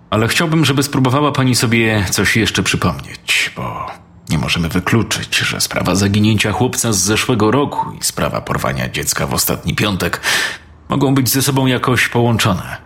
Ale 0.10 0.28
chciałbym, 0.28 0.66
żeby 0.66 0.84
spróbowała 0.84 1.32
pani 1.32 1.56
sobie 1.56 2.06
coś 2.10 2.38
jeszcze 2.38 2.64
przypomnieć, 2.64 3.52
bo 3.56 3.88
nie 4.30 4.38
możemy 4.38 4.70
wykluczyć, 4.70 5.38
że 5.38 5.62
sprawa 5.62 5.96
zaginięcia 5.96 6.52
chłopca 6.52 6.94
z 6.94 6.98
zeszłego 6.98 7.52
roku 7.52 7.92
i 7.92 8.04
sprawa 8.04 8.42
porwania 8.42 8.90
dziecka 8.90 9.28
w 9.28 9.34
ostatni 9.34 9.76
piątek 9.76 10.22
mogą 10.90 11.16
być 11.16 11.30
ze 11.30 11.42
sobą 11.42 11.66
jakoś 11.66 12.08
połączone. 12.08 12.78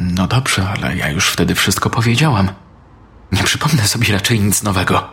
No 0.00 0.26
dobrze, 0.26 0.68
ale 0.68 0.96
ja 0.96 1.10
już 1.10 1.28
wtedy 1.28 1.54
wszystko 1.54 1.90
powiedziałam. 1.90 2.48
Nie 3.32 3.42
przypomnę 3.44 3.88
sobie 3.88 4.12
raczej 4.12 4.40
nic 4.40 4.62
nowego. 4.62 5.08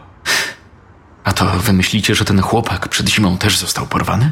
A 1.24 1.34
to 1.34 1.46
wy 1.46 1.74
myślicie, 1.74 2.16
że 2.16 2.26
ten 2.26 2.42
chłopak 2.42 2.88
przed 2.88 3.10
zimą 3.10 3.38
też 3.38 3.58
został 3.58 3.88
porwany? 3.88 4.32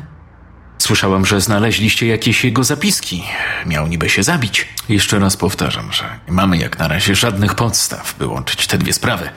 Słyszałam, 0.78 1.26
że 1.26 1.42
znaleźliście 1.42 2.08
jakieś 2.08 2.44
jego 2.44 2.64
zapiski. 2.64 3.24
Miał 3.66 3.88
niby 3.88 4.10
się 4.10 4.24
zabić. 4.24 4.68
Jeszcze 4.90 5.20
raz 5.20 5.38
powtarzam, 5.38 5.94
że 5.94 6.20
nie 6.28 6.34
mamy 6.34 6.58
jak 6.58 6.80
na 6.80 6.88
razie 6.88 7.16
żadnych 7.16 7.56
podstaw, 7.56 8.16
by 8.20 8.28
łączyć 8.28 8.68
te 8.68 8.78
dwie 8.78 8.94
sprawy. 8.94 9.30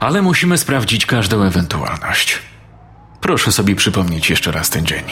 Ale 0.00 0.22
musimy 0.22 0.58
sprawdzić 0.58 1.06
każdą 1.06 1.42
ewentualność. 1.42 2.38
Proszę 3.20 3.52
sobie 3.52 3.74
przypomnieć 3.74 4.30
jeszcze 4.30 4.52
raz 4.52 4.70
ten 4.70 4.86
dzień. 4.86 5.04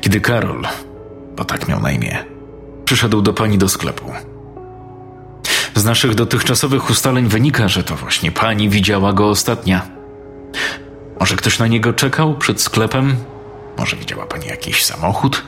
Kiedy 0.00 0.20
Karol, 0.20 0.66
bo 1.36 1.44
tak 1.44 1.68
miał 1.68 1.80
na 1.80 1.92
imię, 1.92 2.24
przyszedł 2.84 3.22
do 3.22 3.32
pani 3.32 3.58
do 3.58 3.68
sklepu. 3.68 4.12
Z 5.74 5.84
naszych 5.84 6.14
dotychczasowych 6.14 6.90
ustaleń 6.90 7.28
wynika, 7.28 7.68
że 7.68 7.84
to 7.84 7.96
właśnie 7.96 8.32
pani 8.32 8.68
widziała 8.68 9.12
go 9.12 9.28
ostatnia. 9.28 9.82
Może 11.20 11.36
ktoś 11.36 11.58
na 11.58 11.66
niego 11.66 11.92
czekał 11.92 12.38
przed 12.38 12.62
sklepem? 12.62 13.16
Może 13.78 13.96
widziała 13.96 14.26
pani 14.26 14.46
jakiś 14.46 14.84
samochód? 14.84 15.42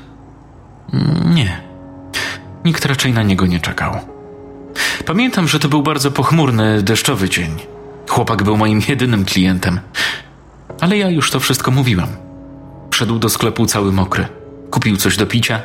Nie. 1.35 1.61
Nikt 2.65 2.85
raczej 2.85 3.13
na 3.13 3.23
niego 3.23 3.47
nie 3.47 3.61
czekał. 3.61 3.99
Pamiętam, 5.07 5.49
że 5.49 5.59
to 5.59 5.69
był 5.69 5.83
bardzo 5.83 6.11
pochmurny, 6.11 6.83
deszczowy 6.83 7.29
dzień. 7.29 7.51
Chłopak 8.09 8.43
był 8.43 8.57
moim 8.57 8.83
jedynym 8.89 9.25
klientem. 9.25 9.81
Ale 10.81 10.97
ja 10.97 11.11
już 11.11 11.31
to 11.31 11.41
wszystko 11.41 11.71
mówiłam. 11.71 12.09
Wszedł 12.91 13.19
do 13.19 13.29
sklepu 13.29 13.67
cały 13.67 13.93
mokry. 13.93 14.27
Kupił 14.71 14.97
coś 14.97 15.17
do 15.17 15.27
picia, 15.27 15.61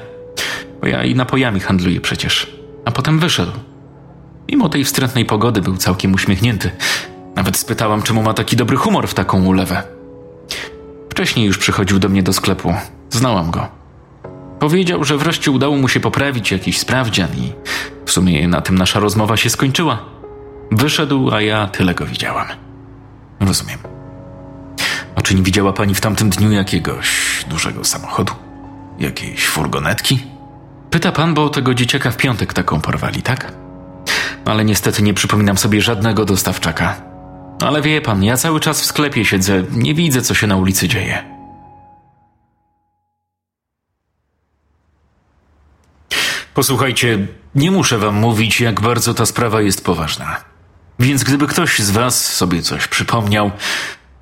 bo 0.81 0.87
ja 0.87 1.03
i 1.03 1.15
napojami 1.15 1.59
handluję 1.59 2.01
przecież. 2.01 2.57
A 2.85 2.91
potem 2.91 3.19
wyszedł. 3.19 3.51
Mimo 4.51 4.69
tej 4.69 4.83
wstrętnej 4.83 5.25
pogody 5.25 5.61
był 5.61 5.77
całkiem 5.77 6.13
uśmiechnięty. 6.13 6.71
Nawet 7.35 7.57
spytałam, 7.57 8.01
czemu 8.01 8.23
ma 8.23 8.33
taki 8.33 8.55
dobry 8.55 8.77
humor 8.77 9.07
w 9.07 9.13
taką 9.13 9.45
ulewę. 9.45 9.96
Wcześniej 11.17 11.45
już 11.45 11.57
przychodził 11.57 11.99
do 11.99 12.09
mnie 12.09 12.23
do 12.23 12.33
sklepu. 12.33 12.73
Znałam 13.09 13.51
go. 13.51 13.67
Powiedział, 14.59 15.03
że 15.03 15.17
wreszcie 15.17 15.51
udało 15.51 15.77
mu 15.77 15.87
się 15.87 15.99
poprawić 15.99 16.51
jakiś 16.51 16.79
sprawdzian 16.79 17.29
i 17.37 17.53
w 18.05 18.11
sumie 18.11 18.47
na 18.47 18.61
tym 18.61 18.77
nasza 18.77 18.99
rozmowa 18.99 19.37
się 19.37 19.49
skończyła. 19.49 19.99
Wyszedł, 20.71 21.31
a 21.33 21.41
ja 21.41 21.67
tyle 21.67 21.95
go 21.95 22.05
widziałam. 22.05 22.47
Rozumiem. 23.39 23.79
A 25.15 25.21
czy 25.21 25.35
nie 25.35 25.41
widziała 25.41 25.73
pani 25.73 25.95
w 25.95 26.01
tamtym 26.01 26.29
dniu 26.29 26.51
jakiegoś 26.51 27.09
dużego 27.49 27.83
samochodu? 27.83 28.33
Jakiejś 28.99 29.47
furgonetki? 29.47 30.23
Pyta 30.89 31.11
pan, 31.11 31.33
bo 31.33 31.49
tego 31.49 31.73
dzieciaka 31.73 32.11
w 32.11 32.17
piątek 32.17 32.53
taką 32.53 32.81
porwali, 32.81 33.21
tak? 33.21 33.53
Ale 34.45 34.65
niestety 34.65 35.03
nie 35.03 35.13
przypominam 35.13 35.57
sobie 35.57 35.81
żadnego 35.81 36.25
dostawczaka. 36.25 37.06
Ale 37.61 37.81
wie 37.81 38.01
pan, 38.01 38.23
ja 38.23 38.37
cały 38.37 38.59
czas 38.59 38.81
w 38.81 38.85
sklepie 38.85 39.25
siedzę, 39.25 39.63
nie 39.71 39.93
widzę, 39.93 40.21
co 40.21 40.33
się 40.33 40.47
na 40.47 40.55
ulicy 40.55 40.87
dzieje. 40.87 41.23
Posłuchajcie, 46.53 47.27
nie 47.55 47.71
muszę 47.71 47.97
wam 47.97 48.15
mówić, 48.15 48.61
jak 48.61 48.81
bardzo 48.81 49.13
ta 49.13 49.25
sprawa 49.25 49.61
jest 49.61 49.85
poważna. 49.85 50.37
Więc 50.99 51.23
gdyby 51.23 51.47
ktoś 51.47 51.79
z 51.79 51.91
was 51.91 52.33
sobie 52.33 52.61
coś 52.61 52.87
przypomniał, 52.87 53.51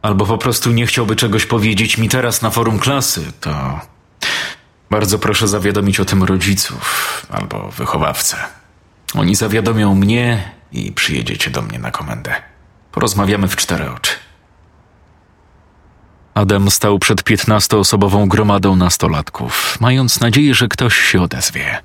albo 0.02 0.26
po 0.26 0.38
prostu 0.38 0.72
nie 0.72 0.88
chciałby 0.88 1.16
czegoś 1.16 1.46
powiedzieć 1.46 1.98
mi 1.98 2.10
teraz 2.10 2.42
na 2.42 2.50
forum 2.50 2.80
klasy, 2.80 3.22
to 3.42 3.80
bardzo 4.90 5.20
proszę 5.20 5.48
zawiadomić 5.48 6.00
o 6.00 6.06
tym 6.06 6.24
rodziców 6.24 7.26
albo 7.30 7.72
wychowawcę. 7.72 8.38
Oni 9.14 9.36
zawiadomią 9.36 9.96
mnie 9.96 10.52
i 10.72 10.92
przyjedziecie 10.92 11.52
do 11.52 11.62
mnie 11.62 11.80
na 11.80 11.92
komendę. 11.92 12.55
Porozmawiamy 12.96 13.48
w 13.48 13.56
cztery 13.56 13.92
oczy. 13.92 14.12
Adam 16.34 16.72
stał 16.72 17.00
przed 17.00 17.24
piętnastoosobową 17.24 18.28
gromadą 18.28 18.76
nastolatków, 18.76 19.78
mając 19.82 20.20
nadzieję, 20.20 20.56
że 20.56 20.68
ktoś 20.68 20.98
się 20.98 21.22
odezwie. 21.22 21.82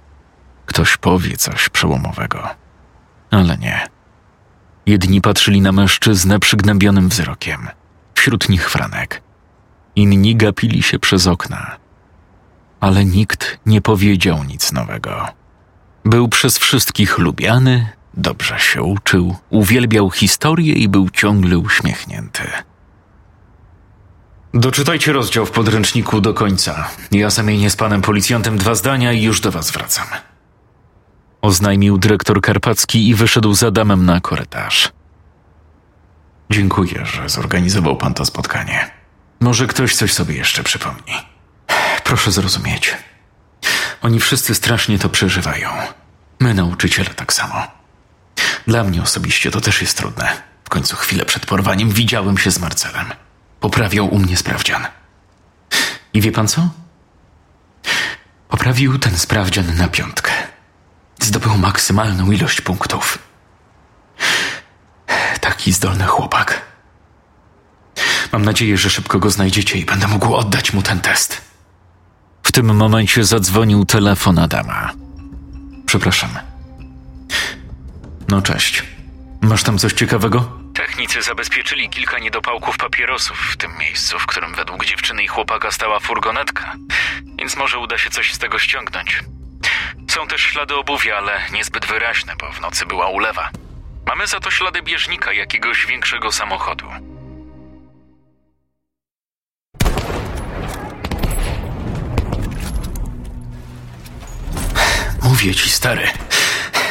Ktoś 0.67 0.97
powie 0.97 1.37
coś 1.37 1.69
przełomowego. 1.69 2.49
Ale 3.31 3.59
nie. 3.59 3.87
Jedni 4.87 5.21
patrzyli 5.21 5.61
na 5.61 5.73
mężczyznę 5.73 6.39
przygnębionym 6.41 7.09
wzrokiem. 7.09 7.69
Wśród 8.15 8.49
nich 8.49 8.71
Franek. 8.71 9.23
Inni 9.97 10.37
gapili 10.37 10.83
się 10.83 10.99
przez 10.99 11.27
okna. 11.27 11.77
Ale 12.81 13.05
nikt 13.05 13.59
nie 13.67 13.81
powiedział 13.81 14.45
nic 14.45 14.73
nowego. 14.73 15.29
Był 16.05 16.29
przez 16.29 16.59
wszystkich 16.59 17.19
lubiany, 17.19 17.89
Dobrze 18.15 18.59
się 18.59 18.83
uczył, 18.83 19.37
uwielbiał 19.51 20.11
historię 20.11 20.75
i 20.75 20.89
był 20.89 21.11
ciągle 21.11 21.59
uśmiechnięty. 21.59 22.43
Doczytajcie 24.55 25.13
rozdział 25.13 25.47
w 25.47 25.51
podręczniku 25.51 26.21
do 26.21 26.35
końca. 26.35 26.89
Ja 27.11 27.31
zamienię 27.31 27.71
z 27.71 27.77
panem 27.77 28.03
policjantem 28.03 28.59
dwa 28.59 28.75
zdania 28.75 29.13
i 29.13 29.23
już 29.23 29.41
do 29.41 29.51
was 29.51 29.71
wracam. 29.71 30.07
Oznajmił 31.43 31.99
dyrektor 31.99 32.41
Karpacki 32.41 33.09
i 33.09 33.15
wyszedł 33.15 33.55
za 33.55 33.71
damem 33.71 34.07
na 34.07 34.21
korytarz. 34.21 34.93
Dziękuję, 36.51 37.07
że 37.07 37.29
zorganizował 37.29 37.97
pan 37.97 38.15
to 38.15 38.25
spotkanie. 38.25 38.91
Może 39.41 39.67
ktoś 39.67 39.95
coś 39.95 40.13
sobie 40.13 40.35
jeszcze 40.35 40.63
przypomni. 40.63 41.15
Proszę 42.05 42.33
zrozumieć. 42.33 42.97
Oni 44.03 44.21
wszyscy 44.21 44.55
strasznie 44.55 44.99
to 44.99 45.09
przeżywają. 45.09 45.69
My, 46.41 46.55
nauczyciele, 46.55 47.11
tak 47.11 47.33
samo. 47.33 47.80
Dla 48.67 48.85
mnie 48.85 49.03
osobiście 49.03 49.51
to 49.51 49.61
też 49.61 49.81
jest 49.81 49.97
trudne. 49.97 50.43
W 50.65 50.69
końcu 50.69 50.97
chwilę 50.97 51.25
przed 51.25 51.47
porwaniem 51.47 51.91
widziałem 51.91 52.39
się 52.39 52.51
z 52.51 52.59
Marcelem. 52.59 53.07
Poprawiał 53.61 54.15
u 54.15 54.19
mnie 54.19 54.37
sprawdzian. 54.37 54.87
I 56.15 56.21
wie 56.21 56.33
pan 56.33 56.49
co? 56.49 56.69
Poprawił 58.49 58.99
ten 58.99 59.19
sprawdzian 59.19 59.77
na 59.77 59.89
piątkę. 59.89 60.33
Zdobył 61.21 61.59
maksymalną 61.59 62.31
ilość 62.31 62.61
punktów. 62.61 63.19
Taki 65.41 65.73
zdolny 65.73 66.05
chłopak. 66.05 66.63
Mam 68.33 68.45
nadzieję, 68.45 68.79
że 68.79 68.91
szybko 68.91 69.19
go 69.19 69.31
znajdziecie 69.31 69.79
i 69.79 69.85
będę 69.85 70.09
mógł 70.09 70.35
oddać 70.35 70.73
mu 70.73 70.83
ten 70.83 71.01
test. 71.01 71.41
W 72.43 72.53
tym 72.53 72.77
momencie 72.77 73.25
zadzwonił 73.25 73.85
telefon 73.85 74.39
Adama. 74.39 74.93
Przepraszam. 75.87 76.50
No 78.31 78.43
cześć. 78.43 78.83
Masz 79.41 79.63
tam 79.63 79.79
coś 79.79 79.93
ciekawego? 79.93 80.53
Technicy 80.75 81.23
zabezpieczyli 81.23 81.89
kilka 81.89 82.19
niedopałków 82.19 82.77
papierosów 82.77 83.39
w 83.53 83.57
tym 83.57 83.71
miejscu, 83.79 84.19
w 84.19 84.27
którym 84.27 84.55
według 84.55 84.85
dziewczyny 84.85 85.23
i 85.23 85.27
chłopaka 85.29 85.71
stała 85.71 86.01
furgonetka, 86.01 86.77
więc 87.39 87.57
może 87.57 87.79
uda 87.79 87.99
się 87.99 88.11
coś 88.11 88.33
z 88.35 88.39
tego 88.39 88.59
ściągnąć. 88.59 89.21
Są 90.09 90.27
też 90.27 90.41
ślady 90.41 90.75
obuwia, 90.75 91.17
ale 91.17 91.41
niezbyt 91.53 91.87
wyraźne, 91.87 92.33
bo 92.41 92.53
w 92.53 92.61
nocy 92.61 92.87
była 92.87 93.09
ulewa. 93.09 93.51
Mamy 94.07 94.27
za 94.27 94.41
to 94.41 94.51
ślady 94.51 94.83
bieżnika 94.83 95.33
jakiegoś 95.33 95.87
większego 95.87 96.33
samochodu. 96.33 96.87
Mówię 105.23 105.55
ci, 105.55 105.71
stary. 105.71 106.09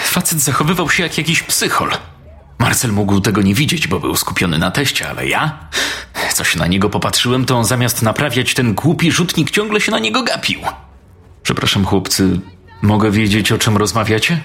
Facet 0.09 0.39
zachowywał 0.39 0.89
się 0.89 1.03
jak 1.03 1.17
jakiś 1.17 1.43
psychol. 1.43 1.91
Marcel 2.59 2.91
mógł 2.91 3.21
tego 3.21 3.41
nie 3.41 3.53
widzieć, 3.53 3.87
bo 3.87 3.99
był 3.99 4.15
skupiony 4.15 4.57
na 4.57 4.71
teście, 4.71 5.09
ale 5.09 5.27
ja? 5.27 5.59
Co 6.33 6.43
się 6.43 6.59
na 6.59 6.67
niego 6.67 6.89
popatrzyłem, 6.89 7.45
to 7.45 7.57
on 7.57 7.65
zamiast 7.65 8.01
naprawiać 8.01 8.53
ten 8.53 8.73
głupi 8.73 9.11
rzutnik 9.11 9.51
ciągle 9.51 9.81
się 9.81 9.91
na 9.91 9.99
niego 9.99 10.23
gapił. 10.23 10.59
Przepraszam, 11.43 11.85
chłopcy, 11.85 12.39
mogę 12.81 13.11
wiedzieć, 13.11 13.51
o 13.51 13.57
czym 13.57 13.77
rozmawiacie? 13.77 14.39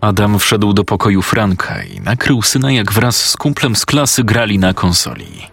Adam 0.00 0.38
wszedł 0.38 0.72
do 0.72 0.84
pokoju 0.84 1.22
Franka 1.22 1.82
i 1.82 2.00
nakrył 2.00 2.42
syna, 2.42 2.72
jak 2.72 2.92
wraz 2.92 3.16
z 3.30 3.36
kumplem 3.36 3.76
z 3.76 3.86
klasy 3.86 4.24
grali 4.24 4.58
na 4.58 4.74
konsoli. 4.74 5.46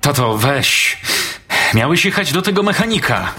Tato, 0.00 0.38
weź. 0.38 1.00
Miałeś 1.74 2.04
jechać 2.04 2.32
do 2.32 2.42
tego 2.42 2.62
mechanika. 2.62 3.32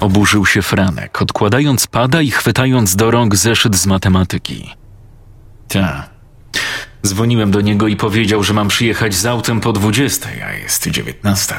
Oburzył 0.00 0.46
się 0.46 0.62
Franek, 0.62 1.22
odkładając 1.22 1.86
pada 1.86 2.22
i 2.22 2.30
chwytając 2.30 2.96
do 2.96 3.10
rąk 3.10 3.36
zeszyt 3.36 3.76
z 3.76 3.86
matematyki. 3.86 4.70
Ta. 5.68 6.08
Dzwoniłem 7.06 7.50
do 7.50 7.60
niego 7.60 7.88
i 7.88 7.96
powiedział, 7.96 8.42
że 8.42 8.54
mam 8.54 8.68
przyjechać 8.68 9.14
z 9.14 9.26
autem 9.26 9.60
po 9.60 9.72
20, 9.72 10.28
a 10.46 10.52
jest 10.52 10.88
19. 10.88 11.54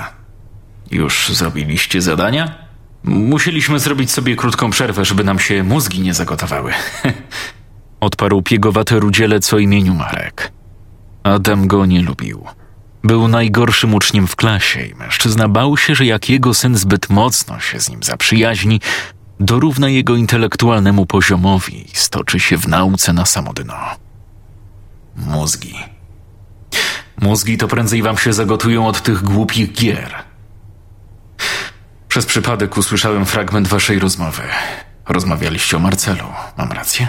Już 0.92 1.30
zrobiliście 1.30 2.02
zadania? 2.02 2.56
Musieliśmy 3.04 3.80
zrobić 3.80 4.12
sobie 4.12 4.36
krótką 4.36 4.70
przerwę, 4.70 5.06
żeby 5.06 5.24
nam 5.24 5.40
się 5.40 5.64
mózgi 5.64 6.02
nie 6.02 6.14
zagotowały. 6.14 6.74
Odparł 8.00 8.42
piegowaty 8.42 9.00
rudzielec 9.00 9.54
o 9.54 9.60
imieniu 9.60 9.94
Marek. 9.94 10.52
Adam 11.24 11.68
go 11.68 11.86
nie 11.86 12.02
lubił. 12.02 12.46
Był 13.04 13.28
najgorszym 13.28 13.94
uczniem 13.94 14.28
w 14.28 14.36
klasie 14.36 14.86
i 14.86 14.96
mężczyzna 14.96 15.50
bał 15.50 15.78
się, 15.78 15.96
że 15.96 16.06
jak 16.06 16.30
jego 16.30 16.54
syn 16.54 16.78
zbyt 16.78 17.10
mocno 17.10 17.60
się 17.60 17.80
z 17.80 17.90
nim 17.90 18.04
zaprzyjaźni, 18.04 18.82
dorówna 19.40 19.90
jego 19.90 20.16
intelektualnemu 20.16 21.06
poziomowi 21.06 21.92
i 21.92 21.96
stoczy 21.96 22.40
się 22.40 22.58
w 22.58 22.68
nauce 22.68 23.14
na 23.14 23.26
samo 23.26 23.54
dno. 23.54 23.76
Mózgi. 25.16 25.76
Mózgi 27.22 27.58
to 27.58 27.68
prędzej 27.68 28.02
wam 28.02 28.18
się 28.18 28.34
zagotują 28.34 28.88
od 28.88 29.02
tych 29.02 29.24
głupich 29.24 29.74
gier. 29.74 30.14
Przez 32.08 32.26
przypadek 32.26 32.78
usłyszałem 32.78 33.26
fragment 33.26 33.68
waszej 33.68 34.00
rozmowy. 34.00 34.42
Rozmawialiście 35.08 35.78
o 35.78 35.80
Marcelu. 35.80 36.26
Mam 36.58 36.72
rację? 36.72 37.08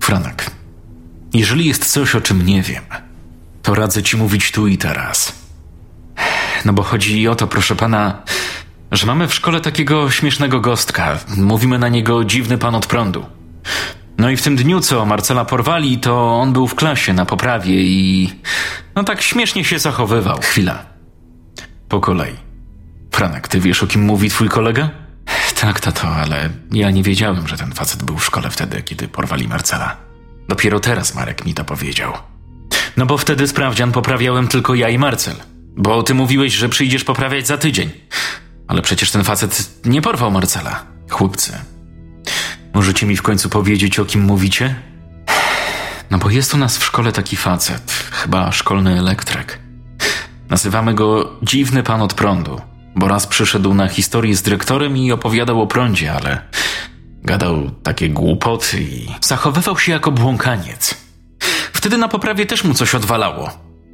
Franek, 0.00 0.50
jeżeli 1.32 1.66
jest 1.66 1.92
coś, 1.92 2.14
o 2.14 2.20
czym 2.20 2.46
nie 2.46 2.62
wiem, 2.62 2.84
to 3.62 3.74
radzę 3.74 4.02
ci 4.02 4.16
mówić 4.16 4.50
tu 4.50 4.66
i 4.66 4.78
teraz. 4.78 5.32
No 6.64 6.72
bo 6.72 6.82
chodzi 6.82 7.28
o 7.28 7.34
to, 7.34 7.46
proszę 7.46 7.76
pana, 7.76 8.22
że 8.92 9.06
mamy 9.06 9.28
w 9.28 9.34
szkole 9.34 9.60
takiego 9.60 10.10
śmiesznego 10.10 10.60
gostka. 10.60 11.18
Mówimy 11.36 11.78
na 11.78 11.88
niego 11.88 12.24
dziwny 12.24 12.58
pan 12.58 12.74
od 12.74 12.86
prądu. 12.86 13.26
No 14.18 14.30
i 14.30 14.36
w 14.36 14.42
tym 14.42 14.56
dniu, 14.56 14.80
co 14.80 15.06
Marcela 15.06 15.44
porwali, 15.44 15.98
to 15.98 16.34
on 16.34 16.52
był 16.52 16.68
w 16.68 16.74
klasie 16.74 17.12
na 17.12 17.26
poprawie 17.26 17.82
i. 17.82 18.32
No 18.94 19.04
tak 19.04 19.22
śmiesznie 19.22 19.64
się 19.64 19.78
zachowywał. 19.78 20.40
Chwila. 20.40 20.86
Po 21.88 22.00
kolei. 22.00 22.36
Franek, 23.10 23.48
ty 23.48 23.60
wiesz 23.60 23.82
o 23.82 23.86
kim 23.86 24.02
mówi 24.02 24.30
twój 24.30 24.48
kolega? 24.48 24.90
Tak, 25.60 25.80
tato, 25.80 26.08
ale 26.08 26.50
ja 26.72 26.90
nie 26.90 27.02
wiedziałem, 27.02 27.48
że 27.48 27.56
ten 27.56 27.72
facet 27.72 28.02
był 28.02 28.18
w 28.18 28.24
szkole 28.24 28.50
wtedy, 28.50 28.82
kiedy 28.82 29.08
porwali 29.08 29.48
Marcela. 29.48 29.96
Dopiero 30.48 30.80
teraz 30.80 31.14
Marek 31.14 31.44
mi 31.44 31.54
to 31.54 31.64
powiedział. 31.64 32.12
No 32.96 33.06
bo 33.06 33.18
wtedy 33.18 33.48
sprawdzian 33.48 33.92
poprawiałem 33.92 34.48
tylko 34.48 34.74
ja 34.74 34.88
i 34.88 34.98
Marcel. 34.98 35.36
Bo 35.76 36.02
ty 36.02 36.14
mówiłeś, 36.14 36.52
że 36.52 36.68
przyjdziesz 36.68 37.04
poprawiać 37.04 37.46
za 37.46 37.58
tydzień. 37.58 37.90
Ale 38.68 38.82
przecież 38.82 39.10
ten 39.10 39.24
facet 39.24 39.70
nie 39.84 40.02
porwał 40.02 40.30
Marcela. 40.30 40.84
Chłopcy, 41.10 41.52
możecie 42.74 43.06
mi 43.06 43.16
w 43.16 43.22
końcu 43.22 43.48
powiedzieć, 43.48 43.98
o 43.98 44.04
kim 44.04 44.22
mówicie? 44.22 44.74
No 46.10 46.18
bo 46.18 46.30
jest 46.30 46.54
u 46.54 46.58
nas 46.58 46.78
w 46.78 46.84
szkole 46.84 47.12
taki 47.12 47.36
facet, 47.36 47.92
chyba 48.10 48.52
szkolny 48.52 48.98
elektryk. 48.98 49.58
Nazywamy 50.48 50.94
go 50.94 51.32
Dziwny 51.42 51.82
Pan 51.82 52.02
od 52.02 52.14
Prądu, 52.14 52.60
bo 52.96 53.08
raz 53.08 53.26
przyszedł 53.26 53.74
na 53.74 53.88
historię 53.88 54.36
z 54.36 54.42
dyrektorem 54.42 54.96
i 54.96 55.12
opowiadał 55.12 55.62
o 55.62 55.66
prądzie, 55.66 56.12
ale 56.12 56.42
gadał 57.22 57.70
takie 57.82 58.10
głupoty 58.10 58.82
i 58.82 59.08
zachowywał 59.20 59.78
się 59.78 59.92
jako 59.92 60.12
błąkaniec. 60.12 61.01
Wtedy 61.82 61.98
na 61.98 62.08
poprawie 62.08 62.46
też 62.46 62.64
mu 62.64 62.74
coś 62.74 62.94
odwalało. 62.94 63.50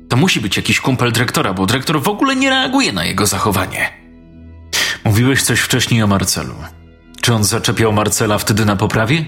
To 0.08 0.16
musi 0.16 0.40
być 0.40 0.56
jakiś 0.56 0.80
kumpel 0.80 1.12
dyrektora, 1.12 1.54
bo 1.54 1.66
dyrektor 1.66 2.02
w 2.02 2.08
ogóle 2.08 2.36
nie 2.36 2.50
reaguje 2.50 2.92
na 2.92 3.04
jego 3.04 3.26
zachowanie. 3.26 3.92
Mówiłeś 5.04 5.42
coś 5.42 5.60
wcześniej 5.60 6.02
o 6.02 6.06
Marcelu. 6.06 6.54
Czy 7.20 7.34
on 7.34 7.44
zaczepiał 7.44 7.92
Marcela 7.92 8.38
wtedy 8.38 8.64
na 8.64 8.76
poprawie? 8.76 9.24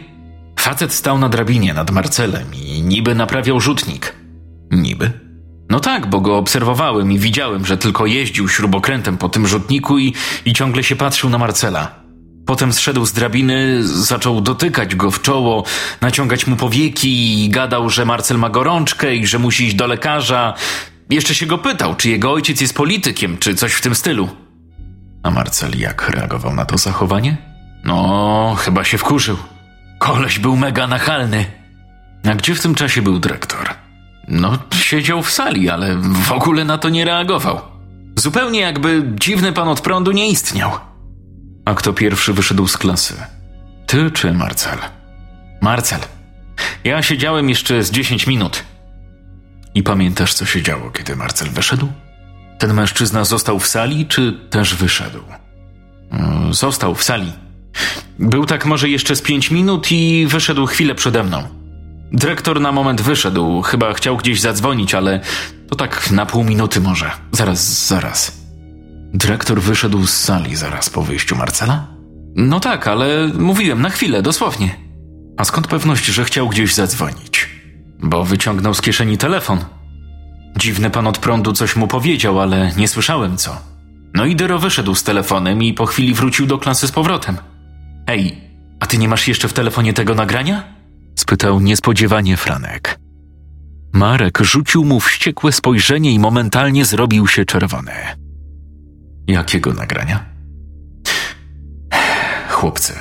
Facet 0.58 0.92
stał 0.92 1.18
na 1.18 1.28
drabinie 1.28 1.74
nad 1.74 1.90
Marcelem 1.90 2.54
i 2.54 2.82
niby 2.82 3.14
naprawiał 3.14 3.60
rzutnik. 3.60 4.16
Niby? 4.70 5.12
No 5.70 5.80
tak, 5.80 6.10
bo 6.10 6.20
go 6.20 6.36
obserwowałem 6.36 7.12
i 7.12 7.18
widziałem, 7.18 7.66
że 7.66 7.76
tylko 7.76 8.06
jeździł 8.06 8.48
śrubokrętem 8.48 9.18
po 9.18 9.28
tym 9.28 9.46
rzutniku 9.46 9.98
i, 9.98 10.14
i 10.44 10.52
ciągle 10.52 10.82
się 10.82 10.96
patrzył 10.96 11.30
na 11.30 11.38
Marcela. 11.38 11.94
Potem 12.50 12.72
zszedł 12.72 13.06
z 13.06 13.12
drabiny, 13.12 13.78
zaczął 13.82 14.40
dotykać 14.40 14.94
go 14.94 15.10
w 15.10 15.22
czoło, 15.22 15.64
naciągać 16.00 16.46
mu 16.46 16.56
powieki 16.56 17.44
i 17.44 17.48
gadał, 17.48 17.90
że 17.90 18.04
Marcel 18.04 18.38
ma 18.38 18.50
gorączkę 18.50 19.14
i 19.14 19.26
że 19.26 19.38
musi 19.38 19.64
iść 19.64 19.74
do 19.74 19.86
lekarza. 19.86 20.54
Jeszcze 21.10 21.34
się 21.34 21.46
go 21.46 21.58
pytał, 21.58 21.94
czy 21.94 22.10
jego 22.10 22.32
ojciec 22.32 22.60
jest 22.60 22.74
politykiem, 22.74 23.38
czy 23.38 23.54
coś 23.54 23.72
w 23.72 23.80
tym 23.80 23.94
stylu. 23.94 24.28
A 25.22 25.30
Marcel 25.30 25.78
jak 25.78 26.08
reagował 26.08 26.54
na 26.54 26.64
to 26.64 26.78
zachowanie? 26.78 27.36
No, 27.84 28.56
chyba 28.58 28.84
się 28.84 28.98
wkurzył. 28.98 29.36
Koleś 29.98 30.38
był 30.38 30.56
mega 30.56 30.86
nachalny. 30.86 31.46
A 32.30 32.34
gdzie 32.34 32.54
w 32.54 32.60
tym 32.60 32.74
czasie 32.74 33.02
był 33.02 33.18
dyrektor? 33.18 33.68
No, 34.28 34.58
siedział 34.74 35.22
w 35.22 35.30
sali, 35.30 35.70
ale 35.70 35.96
w 35.96 36.32
ogóle 36.32 36.64
na 36.64 36.78
to 36.78 36.88
nie 36.88 37.04
reagował. 37.04 37.60
Zupełnie 38.16 38.60
jakby 38.60 39.02
dziwny 39.14 39.52
pan 39.52 39.68
od 39.68 39.80
prądu 39.80 40.12
nie 40.12 40.30
istniał. 40.30 40.89
A 41.64 41.74
kto 41.74 41.92
pierwszy 41.92 42.32
wyszedł 42.32 42.66
z 42.66 42.76
klasy? 42.76 43.14
Ty 43.86 44.10
czy 44.10 44.32
Marcel? 44.32 44.78
Marcel. 45.60 46.00
Ja 46.84 47.02
siedziałem 47.02 47.48
jeszcze 47.48 47.84
z 47.84 47.90
10 47.90 48.26
minut. 48.26 48.64
I 49.74 49.82
pamiętasz, 49.82 50.34
co 50.34 50.46
się 50.46 50.62
działo, 50.62 50.90
kiedy 50.90 51.16
Marcel 51.16 51.50
wyszedł? 51.50 51.88
Ten 52.58 52.74
mężczyzna 52.74 53.24
został 53.24 53.58
w 53.58 53.66
sali, 53.66 54.06
czy 54.06 54.32
też 54.50 54.74
wyszedł? 54.74 55.22
Mm, 56.10 56.54
został 56.54 56.94
w 56.94 57.02
sali. 57.02 57.32
Był 58.18 58.46
tak 58.46 58.66
może 58.66 58.88
jeszcze 58.88 59.16
z 59.16 59.22
pięć 59.22 59.50
minut 59.50 59.92
i 59.92 60.26
wyszedł 60.28 60.66
chwilę 60.66 60.94
przede 60.94 61.22
mną. 61.22 61.42
Dyrektor 62.12 62.60
na 62.60 62.72
moment 62.72 63.00
wyszedł, 63.00 63.62
chyba 63.62 63.92
chciał 63.92 64.16
gdzieś 64.16 64.40
zadzwonić, 64.40 64.94
ale 64.94 65.20
to 65.68 65.76
tak 65.76 66.10
na 66.10 66.26
pół 66.26 66.44
minuty 66.44 66.80
może. 66.80 67.10
Zaraz, 67.32 67.86
zaraz. 67.86 68.39
Dyrektor 69.14 69.62
wyszedł 69.62 70.06
z 70.06 70.16
sali 70.16 70.56
zaraz 70.56 70.90
po 70.90 71.02
wyjściu 71.02 71.36
Marcela? 71.36 71.86
No 72.36 72.60
tak, 72.60 72.88
ale 72.88 73.28
mówiłem 73.38 73.82
na 73.82 73.90
chwilę, 73.90 74.22
dosłownie. 74.22 74.76
A 75.36 75.44
skąd 75.44 75.66
pewność, 75.66 76.06
że 76.06 76.24
chciał 76.24 76.48
gdzieś 76.48 76.74
zadzwonić? 76.74 77.48
Bo 78.02 78.24
wyciągnął 78.24 78.74
z 78.74 78.80
kieszeni 78.80 79.18
telefon. 79.18 79.58
Dziwny 80.56 80.90
pan 80.90 81.06
od 81.06 81.18
prądu 81.18 81.52
coś 81.52 81.76
mu 81.76 81.86
powiedział, 81.88 82.40
ale 82.40 82.72
nie 82.76 82.88
słyszałem 82.88 83.36
co. 83.36 83.56
No 84.14 84.24
i 84.26 84.36
Dyro 84.36 84.58
wyszedł 84.58 84.94
z 84.94 85.02
telefonem 85.02 85.62
i 85.62 85.74
po 85.74 85.86
chwili 85.86 86.14
wrócił 86.14 86.46
do 86.46 86.58
klasy 86.58 86.86
z 86.86 86.92
powrotem. 86.92 87.36
Ej, 88.06 88.40
a 88.80 88.86
ty 88.86 88.98
nie 88.98 89.08
masz 89.08 89.28
jeszcze 89.28 89.48
w 89.48 89.52
telefonie 89.52 89.92
tego 89.92 90.14
nagrania? 90.14 90.64
spytał 91.18 91.60
niespodziewanie 91.60 92.36
Franek. 92.36 92.98
Marek 93.92 94.38
rzucił 94.38 94.84
mu 94.84 95.00
wściekłe 95.00 95.52
spojrzenie 95.52 96.12
i 96.12 96.18
momentalnie 96.18 96.84
zrobił 96.84 97.26
się 97.26 97.44
czerwony. 97.44 97.92
Jakiego 99.30 99.72
nagrania? 99.72 100.24
Chłopcy, 102.48 102.94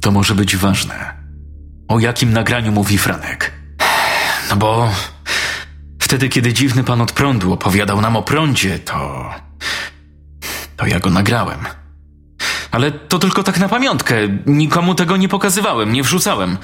to 0.00 0.10
może 0.10 0.34
być 0.34 0.56
ważne. 0.56 1.14
O 1.88 1.98
jakim 1.98 2.32
nagraniu 2.32 2.72
mówi 2.72 2.98
Franek? 2.98 3.52
No 4.50 4.56
bo 4.56 4.90
wtedy, 5.98 6.28
kiedy 6.28 6.52
dziwny 6.52 6.84
pan 6.84 7.00
od 7.00 7.12
prądu 7.12 7.52
opowiadał 7.52 8.00
nam 8.00 8.16
o 8.16 8.22
prądzie, 8.22 8.78
to. 8.78 9.30
to 10.76 10.86
ja 10.86 11.00
go 11.00 11.10
nagrałem. 11.10 11.58
Ale 12.70 12.92
to 12.92 13.18
tylko 13.18 13.42
tak 13.42 13.58
na 13.58 13.68
pamiątkę. 13.68 14.14
Nikomu 14.46 14.94
tego 14.94 15.16
nie 15.16 15.28
pokazywałem, 15.28 15.92
nie 15.92 16.02
wrzucałem. 16.02 16.58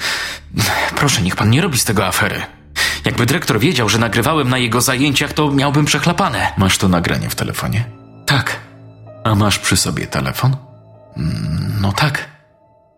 Proszę, 0.95 1.21
niech 1.21 1.35
pan 1.35 1.49
nie 1.49 1.61
robi 1.61 1.77
z 1.77 1.85
tego 1.85 2.07
afery. 2.07 2.41
Jakby 3.05 3.25
dyrektor 3.25 3.59
wiedział, 3.59 3.89
że 3.89 3.97
nagrywałem 3.97 4.49
na 4.49 4.57
jego 4.57 4.81
zajęciach, 4.81 5.33
to 5.33 5.51
miałbym 5.51 5.85
przechlapane. 5.85 6.53
Masz 6.57 6.77
to 6.77 6.87
nagranie 6.87 7.29
w 7.29 7.35
telefonie? 7.35 7.85
Tak. 8.25 8.59
A 9.23 9.35
masz 9.35 9.59
przy 9.59 9.77
sobie 9.77 10.07
telefon? 10.07 10.55
Mm, 11.17 11.77
No 11.81 11.91
tak. 11.91 12.29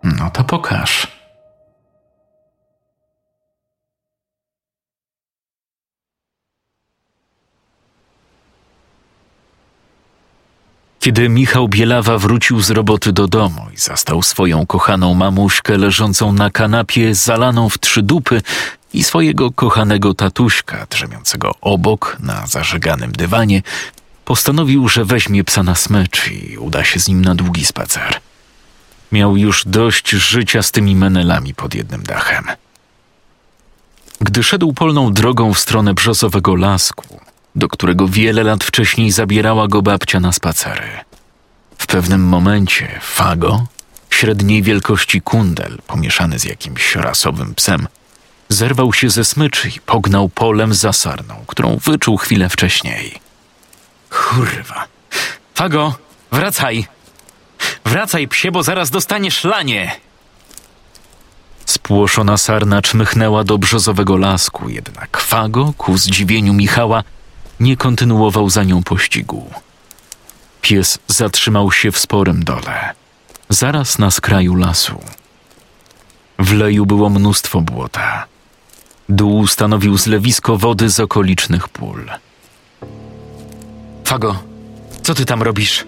No 0.04 0.30
to 0.30 0.44
pokaż. 0.44 1.08
Kiedy 11.00 11.30
Michał 11.30 11.68
Bielawa 11.68 12.18
wrócił 12.18 12.62
z 12.62 12.70
roboty 12.70 13.14
do 13.14 13.28
domu 13.28 13.62
i 13.74 13.78
zastał 13.78 14.22
swoją 14.22 14.66
kochaną 14.66 15.14
mamuśkę 15.14 15.78
leżącą 15.78 16.32
na 16.32 16.50
kanapie, 16.50 17.16
zalaną 17.16 17.70
w 17.70 17.78
trzy 17.80 18.02
dupy 18.02 18.42
i 18.94 19.04
swojego 19.04 19.52
kochanego 19.52 20.14
tatuśka 20.14 20.86
drzemiącego 20.90 21.52
obok 21.62 22.18
na 22.20 22.48
zażeganym 22.48 23.12
dywanie, 23.12 23.62
postanowił, 24.26 24.88
że 24.90 25.06
weźmie 25.06 25.44
psa 25.44 25.64
na 25.64 25.76
smycz 25.76 26.32
i 26.32 26.58
uda 26.58 26.84
się 26.84 27.00
z 27.00 27.08
nim 27.08 27.26
na 27.26 27.36
długi 27.36 27.66
spacer. 27.66 28.20
Miał 29.12 29.38
już 29.38 29.64
dość 29.66 30.10
życia 30.10 30.62
z 30.62 30.72
tymi 30.72 30.96
menelami 30.96 31.54
pod 31.54 31.76
jednym 31.76 32.04
dachem. 32.04 32.46
Gdy 34.22 34.44
szedł 34.44 34.74
polną 34.74 35.14
drogą 35.14 35.54
w 35.54 35.60
stronę 35.60 35.94
brzozowego 35.94 36.56
lasku, 36.56 37.20
do 37.56 37.68
którego 37.68 38.08
wiele 38.08 38.44
lat 38.44 38.64
wcześniej 38.64 39.12
zabierała 39.12 39.68
go 39.68 39.82
babcia 39.82 40.20
na 40.20 40.32
spacery. 40.32 40.90
W 41.78 41.88
pewnym 41.88 42.24
momencie 42.24 43.00
Fago, 43.02 43.66
średniej 44.10 44.64
wielkości 44.64 45.22
kundel, 45.22 45.78
pomieszany 45.88 46.40
z 46.40 46.44
jakimś 46.44 46.96
rasowym 46.96 47.56
psem, 47.56 47.88
zerwał 48.50 48.94
się 48.94 49.10
ze 49.10 49.26
smyczy 49.26 49.70
i 49.70 49.80
pognał 49.80 50.30
polem 50.30 50.74
za 50.74 50.94
sarną, 50.94 51.36
którą 51.48 51.78
wyczuł 51.78 52.18
chwilę 52.18 52.50
wcześniej. 52.50 53.25
Kurwa. 54.16 54.88
Fago, 55.56 55.96
wracaj! 56.32 56.88
Wracaj, 57.86 58.28
psie, 58.28 58.52
bo 58.52 58.64
zaraz 58.64 58.90
dostaniesz 58.90 59.44
lanie! 59.44 60.00
Spłoszona 61.66 62.38
sarna 62.38 62.82
czmychnęła 62.82 63.44
do 63.44 63.58
brzozowego 63.58 64.18
lasku, 64.18 64.70
jednak 64.70 65.18
Fago, 65.18 65.74
ku 65.78 65.98
zdziwieniu 65.98 66.54
Michała, 66.54 67.04
nie 67.60 67.78
kontynuował 67.78 68.50
za 68.50 68.64
nią 68.64 68.84
pościgu. 68.84 69.52
Pies 70.62 71.00
zatrzymał 71.08 71.72
się 71.72 71.92
w 71.92 71.98
sporym 71.98 72.44
dole, 72.44 72.94
zaraz 73.50 74.00
na 74.00 74.12
skraju 74.12 74.56
lasu. 74.56 75.00
W 76.40 76.54
leju 76.54 76.86
było 76.86 77.10
mnóstwo 77.10 77.62
błota. 77.62 78.26
Dół 79.10 79.48
stanowił 79.48 79.98
zlewisko 79.98 80.58
wody 80.58 80.90
z 80.90 81.00
okolicznych 81.00 81.70
pól. 81.70 82.10
Fago, 84.06 84.44
co 85.04 85.16
ty 85.16 85.26
tam 85.26 85.42
robisz? 85.42 85.86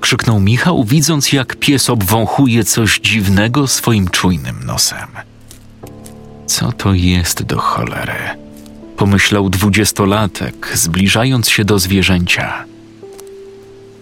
krzyknął 0.00 0.40
Michał, 0.40 0.84
widząc 0.84 1.32
jak 1.32 1.56
pies 1.56 1.90
obwąchuje 1.90 2.64
coś 2.64 3.00
dziwnego 3.00 3.66
swoim 3.66 4.08
czujnym 4.08 4.64
nosem. 4.64 5.08
Co 6.46 6.72
to 6.72 6.94
jest 6.94 7.42
do 7.42 7.58
cholery? 7.58 8.14
Pomyślał 8.96 9.50
dwudziestolatek, 9.50 10.70
zbliżając 10.74 11.48
się 11.48 11.64
do 11.64 11.78
zwierzęcia. 11.78 12.64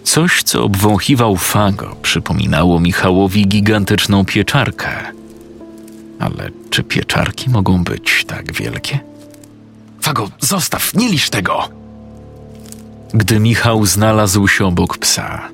Coś, 0.05 0.43
co 0.43 0.65
obwąchiwał 0.65 1.37
Fago, 1.37 1.97
przypominało 2.03 2.81
Michałowi 2.81 3.49
gigantyczną 3.49 4.25
pieczarkę. 4.25 4.91
Ale 6.19 6.51
czy 6.71 6.83
pieczarki 6.83 7.51
mogą 7.51 7.85
być 7.85 8.25
tak 8.27 8.53
wielkie? 8.53 8.99
Fago, 10.01 10.31
zostaw, 10.41 10.95
nie 10.95 11.09
lisz 11.09 11.31
tego! 11.31 11.84
Gdy 13.15 13.41
Michał 13.41 13.87
znalazł 13.87 14.49
się 14.49 14.67
obok 14.67 14.99
psa, 14.99 15.49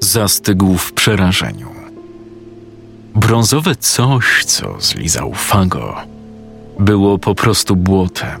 zastygł 0.00 0.78
w 0.78 0.92
przerażeniu. 0.92 1.68
Brązowe 3.14 3.76
coś, 3.76 4.44
co 4.44 4.80
zlizał 4.80 5.34
Fago, 5.34 5.96
było 6.78 7.18
po 7.18 7.34
prostu 7.34 7.76
błotem. 7.76 8.40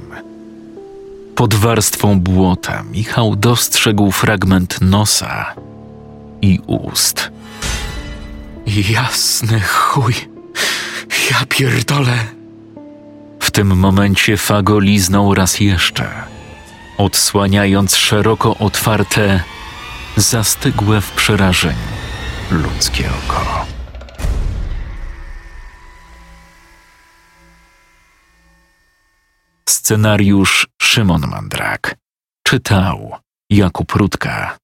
Pod 1.34 1.54
warstwą 1.54 2.20
błota 2.20 2.82
Michał 2.82 3.36
dostrzegł 3.36 4.10
fragment 4.10 4.80
nosa 4.80 5.54
i 6.42 6.60
ust. 6.66 7.30
Jasny 8.90 9.60
chuj, 9.60 10.14
ja 11.30 11.46
pierdolę. 11.48 12.18
W 13.40 13.50
tym 13.50 13.78
momencie 13.78 14.36
Fago 14.36 14.78
liznął 14.78 15.34
raz 15.34 15.60
jeszcze, 15.60 16.29
odsłaniając 17.00 17.96
szeroko 17.96 18.56
otwarte, 18.56 19.42
zastygłe 20.16 21.00
w 21.00 21.10
przerażeniu 21.12 21.90
ludzkie 22.50 23.10
oko. 23.10 23.66
Scenariusz 29.68 30.66
Szymon 30.82 31.26
Mandrak. 31.26 31.96
Czytał 32.46 33.16
Jakub 33.50 33.92
Rutka. 33.92 34.59